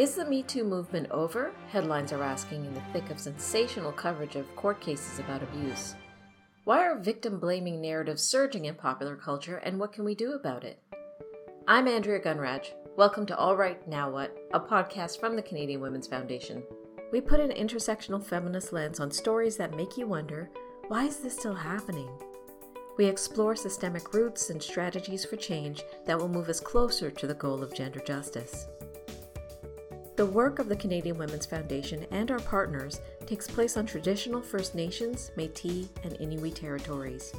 Is 0.00 0.14
the 0.14 0.24
Me 0.24 0.42
Too 0.42 0.64
movement 0.64 1.10
over? 1.10 1.52
Headlines 1.68 2.10
are 2.10 2.22
asking 2.22 2.64
in 2.64 2.72
the 2.72 2.80
thick 2.90 3.10
of 3.10 3.20
sensational 3.20 3.92
coverage 3.92 4.34
of 4.34 4.56
court 4.56 4.80
cases 4.80 5.18
about 5.18 5.42
abuse. 5.42 5.94
Why 6.64 6.78
are 6.86 6.98
victim 6.98 7.38
blaming 7.38 7.82
narratives 7.82 8.22
surging 8.22 8.64
in 8.64 8.76
popular 8.76 9.14
culture 9.14 9.58
and 9.58 9.78
what 9.78 9.92
can 9.92 10.06
we 10.06 10.14
do 10.14 10.32
about 10.32 10.64
it? 10.64 10.82
I'm 11.68 11.86
Andrea 11.86 12.18
Gunraj. 12.18 12.68
Welcome 12.96 13.26
to 13.26 13.36
All 13.36 13.56
Right 13.56 13.86
Now 13.86 14.08
What, 14.08 14.34
a 14.54 14.58
podcast 14.58 15.20
from 15.20 15.36
the 15.36 15.42
Canadian 15.42 15.82
Women's 15.82 16.06
Foundation. 16.06 16.62
We 17.12 17.20
put 17.20 17.38
an 17.38 17.50
intersectional 17.50 18.24
feminist 18.24 18.72
lens 18.72 19.00
on 19.00 19.10
stories 19.10 19.58
that 19.58 19.76
make 19.76 19.98
you 19.98 20.06
wonder 20.06 20.48
why 20.88 21.04
is 21.04 21.18
this 21.18 21.36
still 21.36 21.52
happening? 21.52 22.08
We 22.96 23.04
explore 23.04 23.54
systemic 23.54 24.14
roots 24.14 24.48
and 24.48 24.62
strategies 24.62 25.26
for 25.26 25.36
change 25.36 25.82
that 26.06 26.18
will 26.18 26.30
move 26.30 26.48
us 26.48 26.58
closer 26.58 27.10
to 27.10 27.26
the 27.26 27.34
goal 27.34 27.62
of 27.62 27.74
gender 27.74 28.00
justice. 28.00 28.66
The 30.20 30.26
work 30.26 30.58
of 30.58 30.68
the 30.68 30.76
Canadian 30.76 31.16
Women's 31.16 31.46
Foundation 31.46 32.04
and 32.10 32.30
our 32.30 32.40
partners 32.40 33.00
takes 33.24 33.48
place 33.48 33.78
on 33.78 33.86
traditional 33.86 34.42
First 34.42 34.74
Nations, 34.74 35.30
Metis, 35.34 35.88
and 36.04 36.14
Inuit 36.20 36.56
territories. 36.56 37.32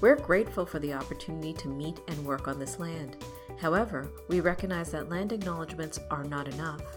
We're 0.00 0.14
grateful 0.14 0.64
for 0.64 0.78
the 0.78 0.92
opportunity 0.92 1.52
to 1.54 1.66
meet 1.66 1.98
and 2.06 2.24
work 2.24 2.46
on 2.46 2.60
this 2.60 2.78
land. 2.78 3.16
However, 3.58 4.08
we 4.28 4.38
recognize 4.38 4.92
that 4.92 5.08
land 5.08 5.32
acknowledgements 5.32 5.98
are 6.12 6.22
not 6.22 6.46
enough. 6.46 6.96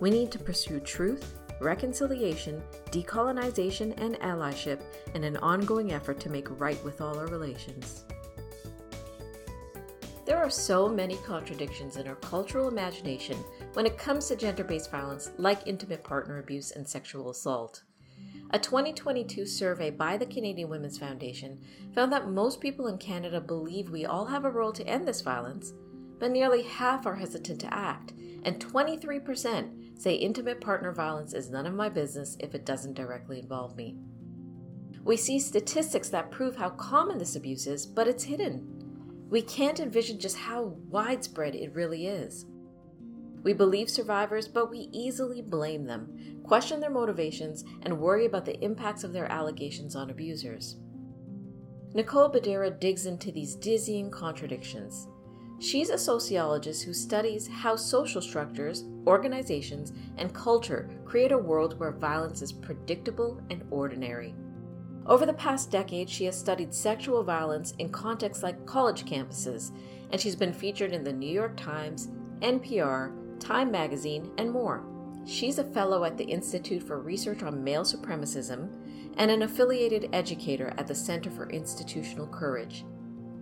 We 0.00 0.08
need 0.08 0.32
to 0.32 0.38
pursue 0.38 0.80
truth, 0.80 1.34
reconciliation, 1.60 2.62
decolonization, 2.86 3.92
and 4.00 4.18
allyship 4.20 4.80
in 5.14 5.22
an 5.22 5.36
ongoing 5.36 5.92
effort 5.92 6.18
to 6.20 6.30
make 6.30 6.58
right 6.58 6.82
with 6.82 7.02
all 7.02 7.18
our 7.18 7.26
relations. 7.26 8.04
There 10.24 10.38
are 10.38 10.48
so 10.48 10.88
many 10.88 11.16
contradictions 11.26 11.98
in 11.98 12.08
our 12.08 12.14
cultural 12.14 12.68
imagination 12.68 13.36
when 13.72 13.86
it 13.86 13.98
comes 13.98 14.28
to 14.28 14.36
gender 14.36 14.64
based 14.64 14.90
violence 14.90 15.30
like 15.38 15.66
intimate 15.66 16.04
partner 16.04 16.38
abuse 16.38 16.70
and 16.72 16.86
sexual 16.86 17.30
assault. 17.30 17.82
A 18.50 18.58
2022 18.58 19.46
survey 19.46 19.90
by 19.90 20.18
the 20.18 20.26
Canadian 20.26 20.68
Women's 20.68 20.98
Foundation 20.98 21.58
found 21.94 22.12
that 22.12 22.28
most 22.28 22.60
people 22.60 22.88
in 22.88 22.98
Canada 22.98 23.40
believe 23.40 23.88
we 23.90 24.04
all 24.04 24.26
have 24.26 24.44
a 24.44 24.50
role 24.50 24.72
to 24.72 24.86
end 24.86 25.08
this 25.08 25.22
violence, 25.22 25.72
but 26.18 26.30
nearly 26.30 26.62
half 26.62 27.06
are 27.06 27.16
hesitant 27.16 27.60
to 27.62 27.74
act, 27.74 28.12
and 28.44 28.60
23% 28.60 30.00
say 30.00 30.14
intimate 30.14 30.60
partner 30.60 30.92
violence 30.92 31.32
is 31.32 31.48
none 31.48 31.66
of 31.66 31.74
my 31.74 31.88
business 31.88 32.36
if 32.40 32.54
it 32.54 32.66
doesn't 32.66 32.94
directly 32.94 33.38
involve 33.38 33.74
me. 33.74 33.96
We 35.02 35.16
see 35.16 35.38
statistics 35.38 36.10
that 36.10 36.30
prove 36.30 36.56
how 36.56 36.70
common 36.70 37.18
this 37.18 37.36
abuse 37.36 37.66
is, 37.66 37.86
but 37.86 38.06
it's 38.06 38.24
hidden. 38.24 39.26
We 39.30 39.42
can't 39.42 39.80
envision 39.80 40.20
just 40.20 40.36
how 40.36 40.76
widespread 40.90 41.54
it 41.54 41.74
really 41.74 42.06
is. 42.06 42.44
We 43.42 43.52
believe 43.52 43.90
survivors, 43.90 44.46
but 44.46 44.70
we 44.70 44.88
easily 44.92 45.42
blame 45.42 45.84
them, 45.84 46.40
question 46.44 46.80
their 46.80 46.90
motivations, 46.90 47.64
and 47.82 47.98
worry 47.98 48.24
about 48.26 48.44
the 48.44 48.58
impacts 48.60 49.02
of 49.02 49.12
their 49.12 49.30
allegations 49.30 49.96
on 49.96 50.10
abusers. 50.10 50.76
Nicole 51.94 52.30
Bedera 52.30 52.78
digs 52.78 53.06
into 53.06 53.32
these 53.32 53.54
dizzying 53.54 54.10
contradictions. 54.10 55.08
She's 55.58 55.90
a 55.90 55.98
sociologist 55.98 56.84
who 56.84 56.94
studies 56.94 57.46
how 57.46 57.76
social 57.76 58.20
structures, 58.20 58.84
organizations, 59.06 59.92
and 60.16 60.34
culture 60.34 60.88
create 61.04 61.32
a 61.32 61.38
world 61.38 61.78
where 61.78 61.92
violence 61.92 62.42
is 62.42 62.52
predictable 62.52 63.40
and 63.50 63.62
ordinary. 63.70 64.34
Over 65.06 65.26
the 65.26 65.32
past 65.34 65.70
decade, 65.70 66.08
she 66.08 66.24
has 66.24 66.38
studied 66.38 66.74
sexual 66.74 67.22
violence 67.22 67.72
in 67.78 67.90
contexts 67.90 68.42
like 68.42 68.66
college 68.66 69.04
campuses, 69.04 69.72
and 70.10 70.20
she's 70.20 70.36
been 70.36 70.52
featured 70.52 70.92
in 70.92 71.04
the 71.04 71.12
New 71.12 71.32
York 71.32 71.56
Times, 71.56 72.08
NPR, 72.40 73.12
Time 73.42 73.72
Magazine, 73.72 74.30
and 74.38 74.52
more. 74.52 74.84
She's 75.26 75.58
a 75.58 75.64
fellow 75.64 76.04
at 76.04 76.16
the 76.16 76.24
Institute 76.24 76.82
for 76.82 77.00
Research 77.00 77.42
on 77.42 77.62
Male 77.62 77.82
Supremacism 77.82 78.68
and 79.16 79.30
an 79.30 79.42
affiliated 79.42 80.08
educator 80.12 80.72
at 80.78 80.86
the 80.86 80.94
Center 80.94 81.30
for 81.30 81.50
Institutional 81.50 82.28
Courage. 82.28 82.84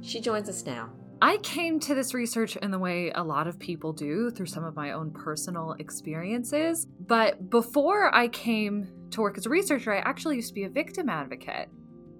She 0.00 0.20
joins 0.20 0.48
us 0.48 0.64
now. 0.64 0.90
I 1.22 1.36
came 1.38 1.78
to 1.80 1.94
this 1.94 2.14
research 2.14 2.56
in 2.56 2.70
the 2.70 2.78
way 2.78 3.12
a 3.14 3.22
lot 3.22 3.46
of 3.46 3.58
people 3.58 3.92
do 3.92 4.30
through 4.30 4.46
some 4.46 4.64
of 4.64 4.74
my 4.74 4.92
own 4.92 5.10
personal 5.10 5.72
experiences. 5.78 6.86
But 7.06 7.50
before 7.50 8.14
I 8.14 8.28
came 8.28 8.88
to 9.10 9.20
work 9.20 9.36
as 9.36 9.44
a 9.44 9.50
researcher, 9.50 9.92
I 9.92 9.98
actually 9.98 10.36
used 10.36 10.48
to 10.48 10.54
be 10.54 10.64
a 10.64 10.70
victim 10.70 11.10
advocate. 11.10 11.68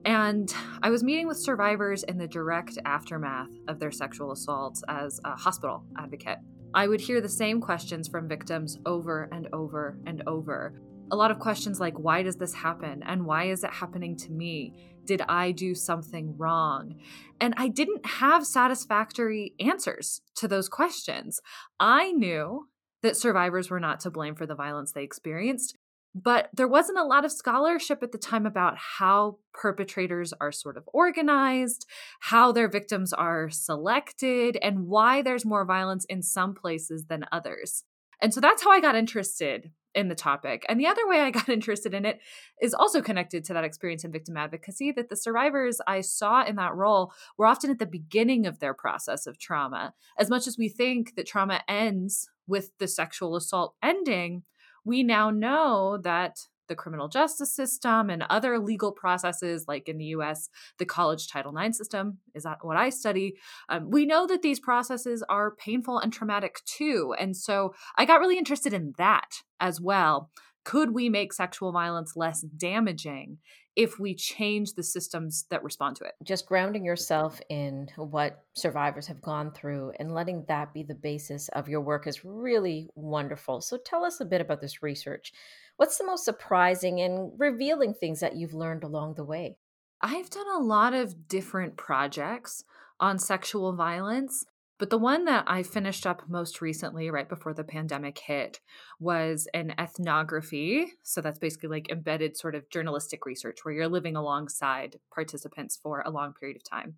And 0.04 0.54
I 0.82 0.90
was 0.90 1.02
meeting 1.02 1.26
with 1.26 1.38
survivors 1.38 2.02
in 2.02 2.18
the 2.18 2.28
direct 2.28 2.76
aftermath 2.84 3.50
of 3.68 3.78
their 3.78 3.90
sexual 3.90 4.32
assaults 4.32 4.82
as 4.88 5.18
a 5.24 5.34
hospital 5.34 5.84
advocate. 5.96 6.38
I 6.72 6.86
would 6.86 7.00
hear 7.00 7.20
the 7.20 7.28
same 7.28 7.60
questions 7.60 8.06
from 8.06 8.28
victims 8.28 8.78
over 8.86 9.28
and 9.32 9.48
over 9.52 9.98
and 10.06 10.22
over. 10.28 10.80
A 11.10 11.16
lot 11.16 11.32
of 11.32 11.40
questions 11.40 11.80
like, 11.80 11.98
why 11.98 12.22
does 12.22 12.36
this 12.36 12.54
happen? 12.54 13.02
And 13.04 13.26
why 13.26 13.50
is 13.50 13.64
it 13.64 13.72
happening 13.72 14.16
to 14.18 14.30
me? 14.30 14.74
Did 15.04 15.22
I 15.28 15.50
do 15.50 15.74
something 15.74 16.36
wrong? 16.38 16.94
And 17.40 17.54
I 17.56 17.66
didn't 17.66 18.06
have 18.06 18.46
satisfactory 18.46 19.54
answers 19.58 20.20
to 20.36 20.46
those 20.46 20.68
questions. 20.68 21.40
I 21.80 22.12
knew 22.12 22.68
that 23.02 23.16
survivors 23.16 23.70
were 23.70 23.80
not 23.80 23.98
to 24.00 24.10
blame 24.10 24.36
for 24.36 24.46
the 24.46 24.54
violence 24.54 24.92
they 24.92 25.02
experienced, 25.02 25.76
but 26.14 26.50
there 26.52 26.68
wasn't 26.68 26.98
a 26.98 27.04
lot 27.04 27.24
of 27.24 27.32
scholarship 27.32 28.02
at 28.02 28.12
the 28.12 28.18
time 28.18 28.46
about 28.46 28.76
how 28.76 29.38
perpetrators 29.52 30.32
are 30.40 30.52
sort 30.52 30.76
of 30.76 30.88
organized, 30.92 31.86
how 32.20 32.50
their 32.52 32.68
victims 32.68 33.12
are 33.12 33.48
selected, 33.48 34.58
and 34.60 34.86
why 34.86 35.22
there's 35.22 35.44
more 35.44 35.64
violence 35.64 36.04
in 36.06 36.22
some 36.22 36.54
places 36.54 37.06
than 37.06 37.26
others. 37.30 37.84
And 38.20 38.34
so 38.34 38.40
that's 38.40 38.62
how 38.62 38.70
I 38.70 38.80
got 38.80 38.96
interested 38.96 39.70
in 39.94 40.08
the 40.08 40.14
topic. 40.14 40.64
And 40.68 40.78
the 40.78 40.86
other 40.86 41.06
way 41.06 41.20
I 41.20 41.30
got 41.30 41.48
interested 41.48 41.94
in 41.94 42.04
it 42.04 42.20
is 42.60 42.74
also 42.74 43.02
connected 43.02 43.44
to 43.44 43.54
that 43.54 43.64
experience 43.64 44.04
in 44.04 44.12
victim 44.12 44.36
advocacy 44.36 44.92
that 44.92 45.08
the 45.08 45.16
survivors 45.16 45.80
I 45.86 46.00
saw 46.00 46.44
in 46.44 46.56
that 46.56 46.74
role 46.74 47.12
were 47.38 47.46
often 47.46 47.70
at 47.70 47.78
the 47.78 47.86
beginning 47.86 48.46
of 48.46 48.58
their 48.58 48.74
process 48.74 49.26
of 49.26 49.38
trauma. 49.38 49.94
As 50.18 50.30
much 50.30 50.46
as 50.46 50.58
we 50.58 50.68
think 50.68 51.16
that 51.16 51.26
trauma 51.26 51.62
ends 51.68 52.28
with 52.46 52.76
the 52.78 52.88
sexual 52.88 53.36
assault 53.36 53.74
ending, 53.82 54.42
we 54.84 55.02
now 55.02 55.30
know 55.30 55.98
that 56.02 56.36
the 56.70 56.76
criminal 56.76 57.08
justice 57.08 57.52
system 57.52 58.08
and 58.08 58.24
other 58.30 58.58
legal 58.58 58.92
processes, 58.92 59.64
like 59.66 59.88
in 59.88 59.98
the 59.98 60.06
US, 60.16 60.48
the 60.78 60.86
college 60.86 61.28
Title 61.28 61.54
IX 61.56 61.76
system 61.76 62.18
is 62.34 62.46
what 62.62 62.76
I 62.76 62.90
study. 62.90 63.34
Um, 63.68 63.90
we 63.90 64.06
know 64.06 64.26
that 64.26 64.42
these 64.42 64.60
processes 64.60 65.22
are 65.28 65.56
painful 65.56 65.98
and 65.98 66.12
traumatic 66.12 66.60
too. 66.64 67.12
And 67.18 67.36
so 67.36 67.74
I 67.98 68.04
got 68.04 68.20
really 68.20 68.38
interested 68.38 68.72
in 68.72 68.94
that 68.98 69.42
as 69.58 69.80
well. 69.80 70.30
Could 70.64 70.94
we 70.94 71.08
make 71.08 71.32
sexual 71.32 71.72
violence 71.72 72.12
less 72.16 72.42
damaging 72.42 73.38
if 73.80 73.98
we 73.98 74.14
change 74.14 74.74
the 74.74 74.82
systems 74.82 75.46
that 75.48 75.64
respond 75.64 75.96
to 75.96 76.04
it? 76.04 76.12
Just 76.22 76.44
grounding 76.44 76.84
yourself 76.84 77.40
in 77.48 77.88
what 77.96 78.44
survivors 78.52 79.06
have 79.06 79.22
gone 79.22 79.50
through 79.52 79.90
and 79.98 80.12
letting 80.12 80.44
that 80.48 80.74
be 80.74 80.82
the 80.82 80.94
basis 80.94 81.48
of 81.54 81.66
your 81.66 81.80
work 81.80 82.06
is 82.06 82.22
really 82.22 82.90
wonderful. 82.94 83.62
So 83.62 83.78
tell 83.78 84.04
us 84.04 84.20
a 84.20 84.26
bit 84.26 84.42
about 84.42 84.60
this 84.60 84.82
research. 84.82 85.32
What's 85.78 85.96
the 85.96 86.04
most 86.04 86.26
surprising 86.26 87.00
and 87.00 87.32
revealing 87.38 87.94
things 87.94 88.20
that 88.20 88.36
you've 88.36 88.52
learned 88.52 88.84
along 88.84 89.14
the 89.14 89.24
way? 89.24 89.56
I've 90.02 90.28
done 90.28 90.54
a 90.54 90.62
lot 90.62 90.92
of 90.92 91.26
different 91.26 91.78
projects 91.78 92.64
on 93.00 93.18
sexual 93.18 93.72
violence, 93.72 94.44
but 94.80 94.88
the 94.88 94.98
one 94.98 95.26
that 95.26 95.44
I 95.46 95.62
finished 95.62 96.06
up 96.06 96.22
most 96.26 96.62
recently, 96.62 97.10
right 97.10 97.28
before 97.28 97.52
the 97.52 97.62
pandemic 97.62 98.18
hit, 98.18 98.60
was 98.98 99.46
an 99.52 99.74
ethnography. 99.78 100.94
So 101.02 101.20
that's 101.20 101.38
basically 101.38 101.68
like 101.68 101.90
embedded 101.90 102.38
sort 102.38 102.54
of 102.54 102.68
journalistic 102.70 103.26
research 103.26 103.58
where 103.62 103.74
you're 103.74 103.88
living 103.88 104.16
alongside 104.16 104.98
participants 105.14 105.78
for 105.80 106.00
a 106.00 106.10
long 106.10 106.32
period 106.32 106.56
of 106.56 106.64
time. 106.64 106.94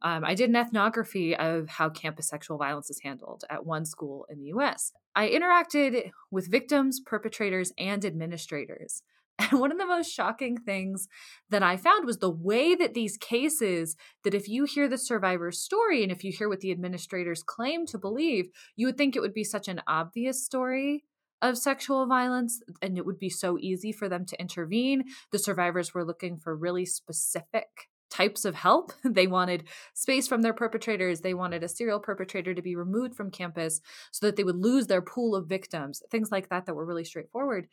Um, 0.00 0.24
I 0.24 0.34
did 0.34 0.48
an 0.48 0.56
ethnography 0.56 1.36
of 1.36 1.68
how 1.68 1.90
campus 1.90 2.28
sexual 2.28 2.56
violence 2.56 2.88
is 2.88 3.00
handled 3.04 3.44
at 3.50 3.66
one 3.66 3.84
school 3.84 4.24
in 4.30 4.38
the 4.38 4.46
US. 4.54 4.94
I 5.14 5.28
interacted 5.28 6.12
with 6.30 6.50
victims, 6.50 6.98
perpetrators, 6.98 7.74
and 7.76 8.06
administrators. 8.06 9.02
And 9.50 9.60
one 9.60 9.70
of 9.70 9.78
the 9.78 9.86
most 9.86 10.12
shocking 10.12 10.56
things 10.56 11.06
that 11.48 11.62
I 11.62 11.76
found 11.76 12.04
was 12.06 12.18
the 12.18 12.30
way 12.30 12.74
that 12.74 12.94
these 12.94 13.16
cases, 13.16 13.96
that 14.24 14.34
if 14.34 14.48
you 14.48 14.64
hear 14.64 14.88
the 14.88 14.98
survivor's 14.98 15.60
story 15.60 16.02
and 16.02 16.10
if 16.10 16.24
you 16.24 16.32
hear 16.32 16.48
what 16.48 16.60
the 16.60 16.72
administrators 16.72 17.42
claim 17.44 17.86
to 17.86 17.98
believe, 17.98 18.48
you 18.76 18.86
would 18.86 18.98
think 18.98 19.14
it 19.14 19.20
would 19.20 19.34
be 19.34 19.44
such 19.44 19.68
an 19.68 19.80
obvious 19.86 20.44
story 20.44 21.04
of 21.40 21.56
sexual 21.56 22.06
violence 22.06 22.60
and 22.82 22.98
it 22.98 23.06
would 23.06 23.18
be 23.18 23.30
so 23.30 23.56
easy 23.60 23.92
for 23.92 24.08
them 24.08 24.24
to 24.26 24.40
intervene. 24.40 25.04
The 25.30 25.38
survivors 25.38 25.94
were 25.94 26.04
looking 26.04 26.36
for 26.36 26.56
really 26.56 26.84
specific 26.84 27.68
types 28.10 28.44
of 28.44 28.54
help. 28.54 28.92
They 29.04 29.26
wanted 29.26 29.68
space 29.94 30.26
from 30.26 30.42
their 30.42 30.52
perpetrators. 30.52 31.20
They 31.20 31.34
wanted 31.34 31.62
a 31.62 31.68
serial 31.68 32.00
perpetrator 32.00 32.54
to 32.54 32.62
be 32.62 32.74
removed 32.74 33.14
from 33.14 33.30
campus 33.30 33.80
so 34.10 34.26
that 34.26 34.36
they 34.36 34.44
would 34.44 34.56
lose 34.56 34.86
their 34.86 35.02
pool 35.02 35.34
of 35.36 35.46
victims, 35.46 36.02
things 36.10 36.30
like 36.32 36.48
that, 36.48 36.66
that 36.66 36.74
were 36.74 36.86
really 36.86 37.04
straightforward. 37.04 37.68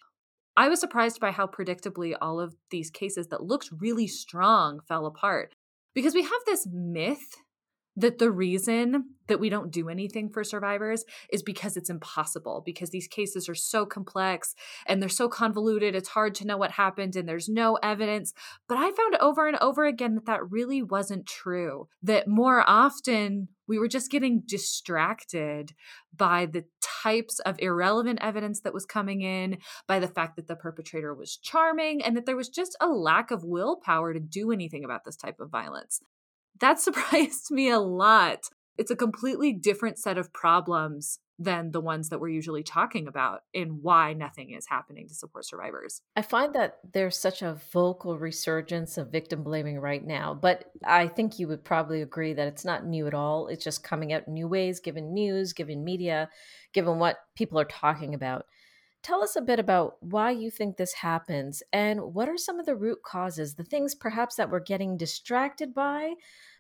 I 0.58 0.70
was 0.70 0.80
surprised 0.80 1.20
by 1.20 1.32
how 1.32 1.48
predictably 1.48 2.16
all 2.22 2.40
of 2.40 2.56
these 2.72 2.90
cases 2.90 3.28
that 3.28 3.44
looked 3.44 3.70
really 3.80 4.08
strong 4.08 4.80
fell 4.88 5.06
apart 5.06 5.54
because 5.94 6.14
we 6.14 6.24
have 6.24 6.32
this 6.46 6.68
myth 6.72 7.36
that 7.96 8.20
the 8.20 8.32
reason 8.32 9.06
that 9.28 9.40
we 9.40 9.50
don't 9.50 9.72
do 9.72 9.90
anything 9.90 10.30
for 10.30 10.44
survivors 10.44 11.04
is 11.32 11.42
because 11.42 11.78
it's 11.78 11.90
impossible, 11.90 12.62
because 12.66 12.90
these 12.90 13.08
cases 13.08 13.50
are 13.50 13.56
so 13.56 13.86
complex 13.86 14.54
and 14.86 15.02
they're 15.02 15.10
so 15.10 15.28
convoluted. 15.28 15.96
It's 15.96 16.10
hard 16.10 16.36
to 16.36 16.46
know 16.46 16.58
what 16.58 16.72
happened 16.72 17.16
and 17.16 17.28
there's 17.28 17.50
no 17.50 17.76
evidence. 17.82 18.34
But 18.68 18.78
I 18.78 18.92
found 18.92 19.16
over 19.20 19.48
and 19.48 19.58
over 19.62 19.86
again 19.86 20.16
that 20.16 20.26
that 20.26 20.52
really 20.52 20.84
wasn't 20.84 21.26
true, 21.26 21.88
that 22.04 22.28
more 22.28 22.64
often 22.68 23.48
we 23.68 23.80
were 23.80 23.88
just 23.88 24.12
getting 24.12 24.44
distracted 24.46 25.74
by 26.16 26.46
the 26.46 26.66
types 26.82 27.40
of 27.40 27.60
irrelevant 27.60 28.20
evidence 28.22 28.62
that 28.62 28.74
was 28.74 28.86
coming 28.86 29.22
in, 29.22 29.58
by 29.88 30.00
the 30.00 30.08
fact 30.08 30.36
that 30.36 30.48
the 30.48 30.56
perpetrator 30.56 31.16
was 31.16 31.38
charming, 31.38 32.04
and 32.04 32.16
that 32.16 32.28
there 32.28 32.36
was 32.36 32.50
just 32.50 32.78
a 32.80 32.88
lack 32.88 33.32
of 33.32 33.44
willpower 33.44 34.14
to 34.14 34.20
do 34.20 34.52
anything 34.52 34.84
about 34.84 35.04
this 35.04 35.16
type 35.16 35.40
of 35.40 35.50
violence. 35.50 36.00
That 36.60 36.80
surprised 36.80 37.52
me 37.52 37.70
a 37.70 37.80
lot. 37.80 38.50
It's 38.78 38.92
a 38.92 38.96
completely 38.96 39.54
different 39.54 39.98
set 39.98 40.18
of 40.18 40.34
problems 40.34 41.20
than 41.38 41.72
the 41.72 41.82
ones 41.82 42.10
that 42.10 42.20
we're 42.20 42.30
usually 42.30 42.64
talking 42.64 43.08
about 43.08 43.42
in 43.54 43.82
why 43.82 44.14
nothing 44.14 44.52
is 44.52 44.68
happening 44.68 45.08
to 45.08 45.14
support 45.14 45.46
survivors. 45.46 46.02
I 46.16 46.22
find 46.22 46.54
that 46.56 46.78
there's 46.94 47.18
such 47.18 47.42
a 47.42 47.60
vocal 47.74 48.18
resurgence 48.18 48.98
of 48.98 49.12
victim 49.12 49.44
blaming 49.44 49.80
right 49.80 50.06
now, 50.06 50.34
but 50.34 50.72
I 50.86 51.08
think 51.08 51.38
you 51.38 51.48
would 51.50 51.64
probably 51.64 52.02
agree 52.02 52.34
that 52.34 52.48
it's 52.48 52.64
not 52.64 52.86
new 52.86 53.06
at 53.08 53.14
all. 53.14 53.48
It's 53.48 53.64
just 53.64 53.84
coming 53.84 54.14
out 54.14 54.28
in 54.28 54.34
new 54.34 54.48
ways, 54.48 54.80
given 54.80 55.14
news, 55.14 55.52
given 55.52 55.84
media, 55.84 56.30
given 56.74 57.00
what 57.00 57.18
people 57.36 57.60
are 57.60 57.66
talking 57.66 58.14
about. 58.14 58.46
Tell 59.06 59.22
us 59.22 59.36
a 59.36 59.42
bit 59.42 59.60
about 59.60 59.98
why 60.00 60.32
you 60.32 60.50
think 60.50 60.78
this 60.78 60.94
happens 60.94 61.62
and 61.72 62.16
what 62.16 62.28
are 62.28 62.40
some 62.40 62.60
of 62.60 62.66
the 62.66 62.76
root 62.76 63.04
causes, 63.06 63.54
the 63.54 63.64
things 63.64 63.94
perhaps 63.94 64.34
that 64.34 64.50
we're 64.50 64.60
getting 64.60 64.98
distracted 64.98 65.76
by, 65.76 66.16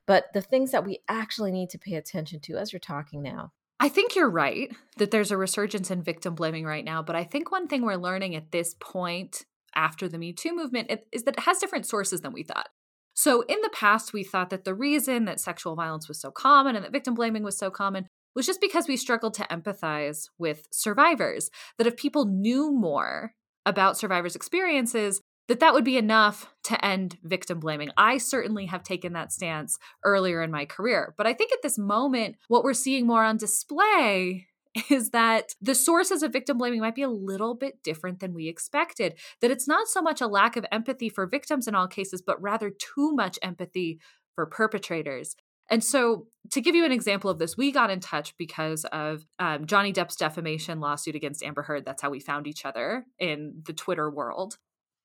but 0.05 0.25
the 0.35 0.43
things 0.43 0.69
that 0.69 0.85
we 0.85 0.99
actually 1.09 1.51
need 1.51 1.71
to 1.71 1.79
pay 1.79 1.95
attention 1.95 2.39
to 2.41 2.57
as 2.57 2.71
you're 2.71 2.79
talking 2.79 3.23
now. 3.23 3.51
I 3.79 3.89
think 3.89 4.15
you're 4.15 4.29
right 4.29 4.71
that 4.97 5.09
there's 5.09 5.31
a 5.31 5.37
resurgence 5.37 5.89
in 5.89 6.03
victim 6.03 6.35
blaming 6.35 6.65
right 6.65 6.85
now, 6.85 7.01
but 7.01 7.15
I 7.15 7.23
think 7.23 7.51
one 7.51 7.67
thing 7.67 7.81
we're 7.81 7.95
learning 7.95 8.35
at 8.35 8.51
this 8.51 8.75
point 8.79 9.45
after 9.73 10.07
the 10.07 10.19
Me 10.19 10.31
Too 10.31 10.55
movement 10.55 10.91
is 11.11 11.23
that 11.23 11.37
it 11.37 11.43
has 11.45 11.57
different 11.57 11.87
sources 11.87 12.21
than 12.21 12.31
we 12.31 12.43
thought. 12.43 12.69
So, 13.15 13.41
in 13.47 13.59
the 13.63 13.71
past, 13.73 14.13
we 14.13 14.23
thought 14.23 14.51
that 14.51 14.65
the 14.65 14.75
reason 14.75 15.25
that 15.25 15.39
sexual 15.39 15.75
violence 15.75 16.07
was 16.07 16.21
so 16.21 16.29
common 16.29 16.75
and 16.75 16.85
that 16.85 16.91
victim 16.91 17.15
blaming 17.15 17.41
was 17.41 17.57
so 17.57 17.71
common 17.71 18.07
was 18.35 18.45
just 18.45 18.61
because 18.61 18.87
we 18.87 18.97
struggled 18.97 19.33
to 19.35 19.47
empathize 19.49 20.29
with 20.37 20.67
survivors. 20.71 21.49
That 21.77 21.87
if 21.87 21.95
people 21.95 22.25
knew 22.25 22.71
more 22.71 23.33
about 23.65 23.97
survivors' 23.97 24.35
experiences, 24.35 25.21
that 25.47 25.59
that 25.59 25.73
would 25.73 25.83
be 25.83 25.97
enough 25.97 26.53
to 26.63 26.83
end 26.83 27.17
victim 27.23 27.59
blaming. 27.59 27.91
I 27.97 28.17
certainly 28.17 28.65
have 28.65 28.83
taken 28.83 29.13
that 29.13 29.31
stance 29.31 29.77
earlier 30.03 30.41
in 30.41 30.51
my 30.51 30.65
career. 30.65 31.13
But 31.17 31.27
I 31.27 31.33
think 31.33 31.51
at 31.51 31.61
this 31.61 31.77
moment, 31.77 32.35
what 32.47 32.63
we're 32.63 32.73
seeing 32.73 33.05
more 33.05 33.23
on 33.23 33.37
display 33.37 34.47
is 34.89 35.11
that 35.11 35.53
the 35.61 35.75
sources 35.75 36.23
of 36.23 36.33
victim 36.33 36.57
blaming 36.57 36.81
might 36.81 36.95
be 36.95 37.03
a 37.03 37.09
little 37.09 37.53
bit 37.53 37.83
different 37.83 38.19
than 38.19 38.33
we 38.33 38.47
expected. 38.47 39.15
That 39.41 39.51
it's 39.51 39.67
not 39.67 39.87
so 39.87 40.01
much 40.01 40.19
a 40.19 40.27
lack 40.27 40.57
of 40.57 40.65
empathy 40.71 41.09
for 41.09 41.27
victims 41.27 41.67
in 41.67 41.75
all 41.75 41.87
cases, 41.87 42.21
but 42.25 42.41
rather 42.41 42.69
too 42.69 43.13
much 43.13 43.37
empathy 43.41 43.99
for 44.33 44.45
perpetrators. 44.45 45.35
And 45.69 45.83
so, 45.83 46.27
to 46.51 46.61
give 46.61 46.75
you 46.75 46.85
an 46.85 46.91
example 46.91 47.29
of 47.29 47.39
this, 47.39 47.57
we 47.57 47.71
got 47.71 47.89
in 47.89 47.99
touch 47.99 48.37
because 48.37 48.85
of 48.85 49.25
um, 49.39 49.65
Johnny 49.65 49.91
Depp's 49.91 50.15
defamation 50.15 50.79
lawsuit 50.79 51.15
against 51.15 51.43
Amber 51.43 51.63
Heard. 51.63 51.85
That's 51.85 52.01
how 52.01 52.11
we 52.11 52.19
found 52.19 52.45
each 52.45 52.65
other 52.65 53.05
in 53.17 53.63
the 53.65 53.73
Twitter 53.73 54.09
world 54.09 54.57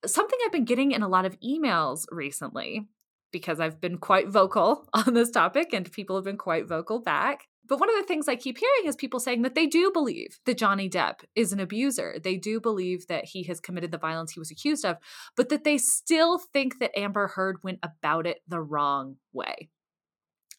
something 0.07 0.39
I've 0.45 0.53
been 0.53 0.65
getting 0.65 0.93
in 0.93 1.03
a 1.03 1.09
lot 1.09 1.25
of 1.25 1.39
emails 1.41 2.05
recently 2.11 2.87
because 3.33 3.61
I've 3.61 3.81
been 3.81 3.99
quite 3.99 4.29
vocal 4.29 4.89
on 4.95 5.15
this 5.15 5.31
topic 5.31 5.73
and 5.73 5.91
people 5.91 6.17
have 6.17 6.25
been 6.25 6.39
quite 6.39 6.69
vocal 6.69 7.01
back. 7.01 7.47
But 7.69 7.79
one 7.79 7.91
of 7.91 7.97
the 7.97 8.07
things 8.07 8.27
I 8.27 8.35
keep 8.35 8.59
hearing 8.59 8.87
is 8.87 8.97
people 8.97 9.21
saying 9.21 9.43
that 9.43 9.55
they 9.55 9.67
do 9.67 9.93
believe 9.93 10.41
that 10.45 10.59
Johnny 10.59 10.91
Depp 10.91 11.21
is 11.37 11.53
an 11.53 11.61
abuser. 11.61 12.17
They 12.23 12.37
do 12.37 12.61
believe 12.61 13.07
that 13.07 13.27
he 13.27 13.45
has 13.45 13.61
committed 13.61 13.93
the 13.93 13.99
violence 13.99 14.33
he 14.33 14.41
was 14.41 14.51
accused 14.51 14.85
of, 14.85 14.97
but 15.37 15.51
that 15.51 15.63
they 15.63 15.79
still 15.79 16.41
think 16.53 16.81
that 16.81 16.99
Amber 16.99 17.29
Heard 17.29 17.63
went 17.63 17.79
about 17.83 18.27
it 18.27 18.39
the 18.49 18.61
wrong 18.61 19.17
way. 19.33 19.69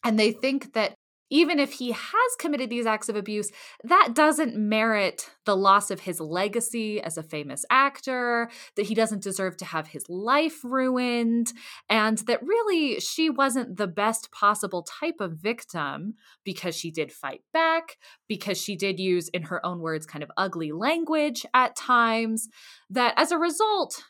And 0.04 0.18
they 0.18 0.32
think 0.32 0.72
that 0.74 0.94
even 1.30 1.58
if 1.58 1.72
he 1.72 1.92
has 1.92 2.36
committed 2.38 2.68
these 2.68 2.84
acts 2.84 3.08
of 3.08 3.16
abuse, 3.16 3.50
that 3.84 4.10
doesn't 4.14 4.54
merit 4.54 5.30
the 5.46 5.56
loss 5.56 5.90
of 5.90 6.00
his 6.00 6.20
legacy 6.20 7.00
as 7.00 7.16
a 7.16 7.22
famous 7.22 7.64
actor, 7.70 8.50
that 8.76 8.84
he 8.84 8.94
doesn't 8.94 9.22
deserve 9.22 9.56
to 9.56 9.64
have 9.64 9.86
his 9.86 10.04
life 10.10 10.62
ruined, 10.62 11.54
and 11.88 12.18
that 12.18 12.42
really 12.42 13.00
she 13.00 13.30
wasn't 13.30 13.78
the 13.78 13.86
best 13.86 14.30
possible 14.30 14.82
type 14.82 15.20
of 15.20 15.38
victim 15.38 16.16
because 16.44 16.76
she 16.76 16.90
did 16.90 17.10
fight 17.10 17.40
back, 17.50 17.96
because 18.28 18.60
she 18.60 18.76
did 18.76 19.00
use, 19.00 19.28
in 19.28 19.44
her 19.44 19.64
own 19.64 19.80
words, 19.80 20.04
kind 20.04 20.22
of 20.22 20.30
ugly 20.36 20.70
language 20.70 21.46
at 21.54 21.74
times, 21.74 22.46
that 22.90 23.14
as 23.16 23.32
a 23.32 23.38
result, 23.38 24.02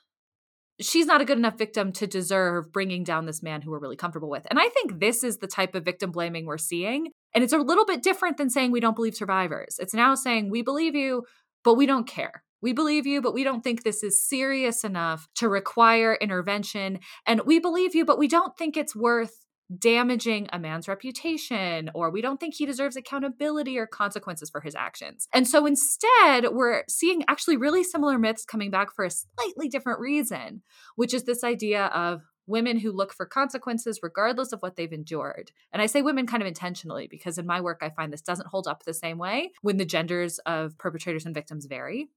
she's 0.84 1.06
not 1.06 1.20
a 1.20 1.24
good 1.24 1.38
enough 1.38 1.58
victim 1.58 1.92
to 1.92 2.06
deserve 2.06 2.72
bringing 2.72 3.04
down 3.04 3.26
this 3.26 3.42
man 3.42 3.62
who 3.62 3.70
we're 3.70 3.78
really 3.78 3.96
comfortable 3.96 4.30
with. 4.30 4.46
And 4.50 4.58
I 4.58 4.68
think 4.68 5.00
this 5.00 5.24
is 5.24 5.38
the 5.38 5.46
type 5.46 5.74
of 5.74 5.84
victim 5.84 6.10
blaming 6.10 6.46
we're 6.46 6.58
seeing. 6.58 7.08
And 7.34 7.42
it's 7.42 7.52
a 7.52 7.58
little 7.58 7.84
bit 7.84 8.02
different 8.02 8.36
than 8.36 8.50
saying 8.50 8.70
we 8.70 8.80
don't 8.80 8.96
believe 8.96 9.14
survivors. 9.14 9.76
It's 9.78 9.94
now 9.94 10.14
saying 10.14 10.50
we 10.50 10.62
believe 10.62 10.94
you, 10.94 11.24
but 11.64 11.74
we 11.74 11.86
don't 11.86 12.06
care. 12.06 12.42
We 12.60 12.72
believe 12.72 13.06
you, 13.06 13.20
but 13.20 13.34
we 13.34 13.42
don't 13.42 13.62
think 13.62 13.82
this 13.82 14.02
is 14.04 14.22
serious 14.22 14.84
enough 14.84 15.26
to 15.36 15.48
require 15.48 16.16
intervention. 16.20 17.00
And 17.26 17.42
we 17.44 17.58
believe 17.58 17.94
you, 17.94 18.04
but 18.04 18.18
we 18.18 18.28
don't 18.28 18.56
think 18.56 18.76
it's 18.76 18.94
worth 18.94 19.41
damaging 19.78 20.48
a 20.52 20.58
man's 20.58 20.88
reputation, 20.88 21.90
or 21.94 22.10
we 22.10 22.20
don't 22.20 22.38
think 22.38 22.54
he 22.54 22.66
deserves 22.66 22.96
accountability 22.96 23.78
or 23.78 23.86
consequences 23.86 24.50
for 24.50 24.60
his 24.60 24.74
actions. 24.74 25.28
And 25.32 25.46
so 25.46 25.66
instead, 25.66 26.46
we're 26.52 26.84
seeing 26.88 27.24
actually 27.28 27.56
really 27.56 27.84
similar 27.84 28.18
myths 28.18 28.44
coming 28.44 28.70
back 28.70 28.94
for 28.94 29.04
a 29.04 29.10
slightly 29.10 29.68
different 29.68 30.00
reason, 30.00 30.62
which 30.96 31.14
is 31.14 31.24
this 31.24 31.44
idea 31.44 31.86
of 31.86 32.22
women 32.46 32.78
who 32.78 32.90
look 32.90 33.12
for 33.12 33.24
consequences 33.24 34.00
regardless 34.02 34.52
of 34.52 34.60
what 34.60 34.76
they've 34.76 34.92
endured. 34.92 35.52
And 35.72 35.80
I 35.80 35.86
say 35.86 36.02
women 36.02 36.26
kind 36.26 36.42
of 36.42 36.46
intentionally 36.46 37.06
because 37.08 37.38
in 37.38 37.46
my 37.46 37.60
work, 37.60 37.80
I 37.82 37.90
find 37.90 38.12
this 38.12 38.20
doesn't 38.20 38.48
hold 38.48 38.66
up 38.66 38.84
the 38.84 38.94
same 38.94 39.18
way 39.18 39.52
when 39.62 39.76
the 39.76 39.84
genders 39.84 40.38
of 40.40 40.76
perpetrators 40.78 41.24
and 41.24 41.34
victims 41.34 41.66
vary. 41.66 42.08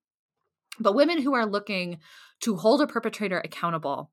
But 0.80 0.96
women 0.96 1.22
who 1.22 1.34
are 1.36 1.46
looking 1.46 2.00
to 2.42 2.58
hold 2.58 2.82
a 2.82 2.88
perpetrator 2.88 3.40
accountable 3.40 4.12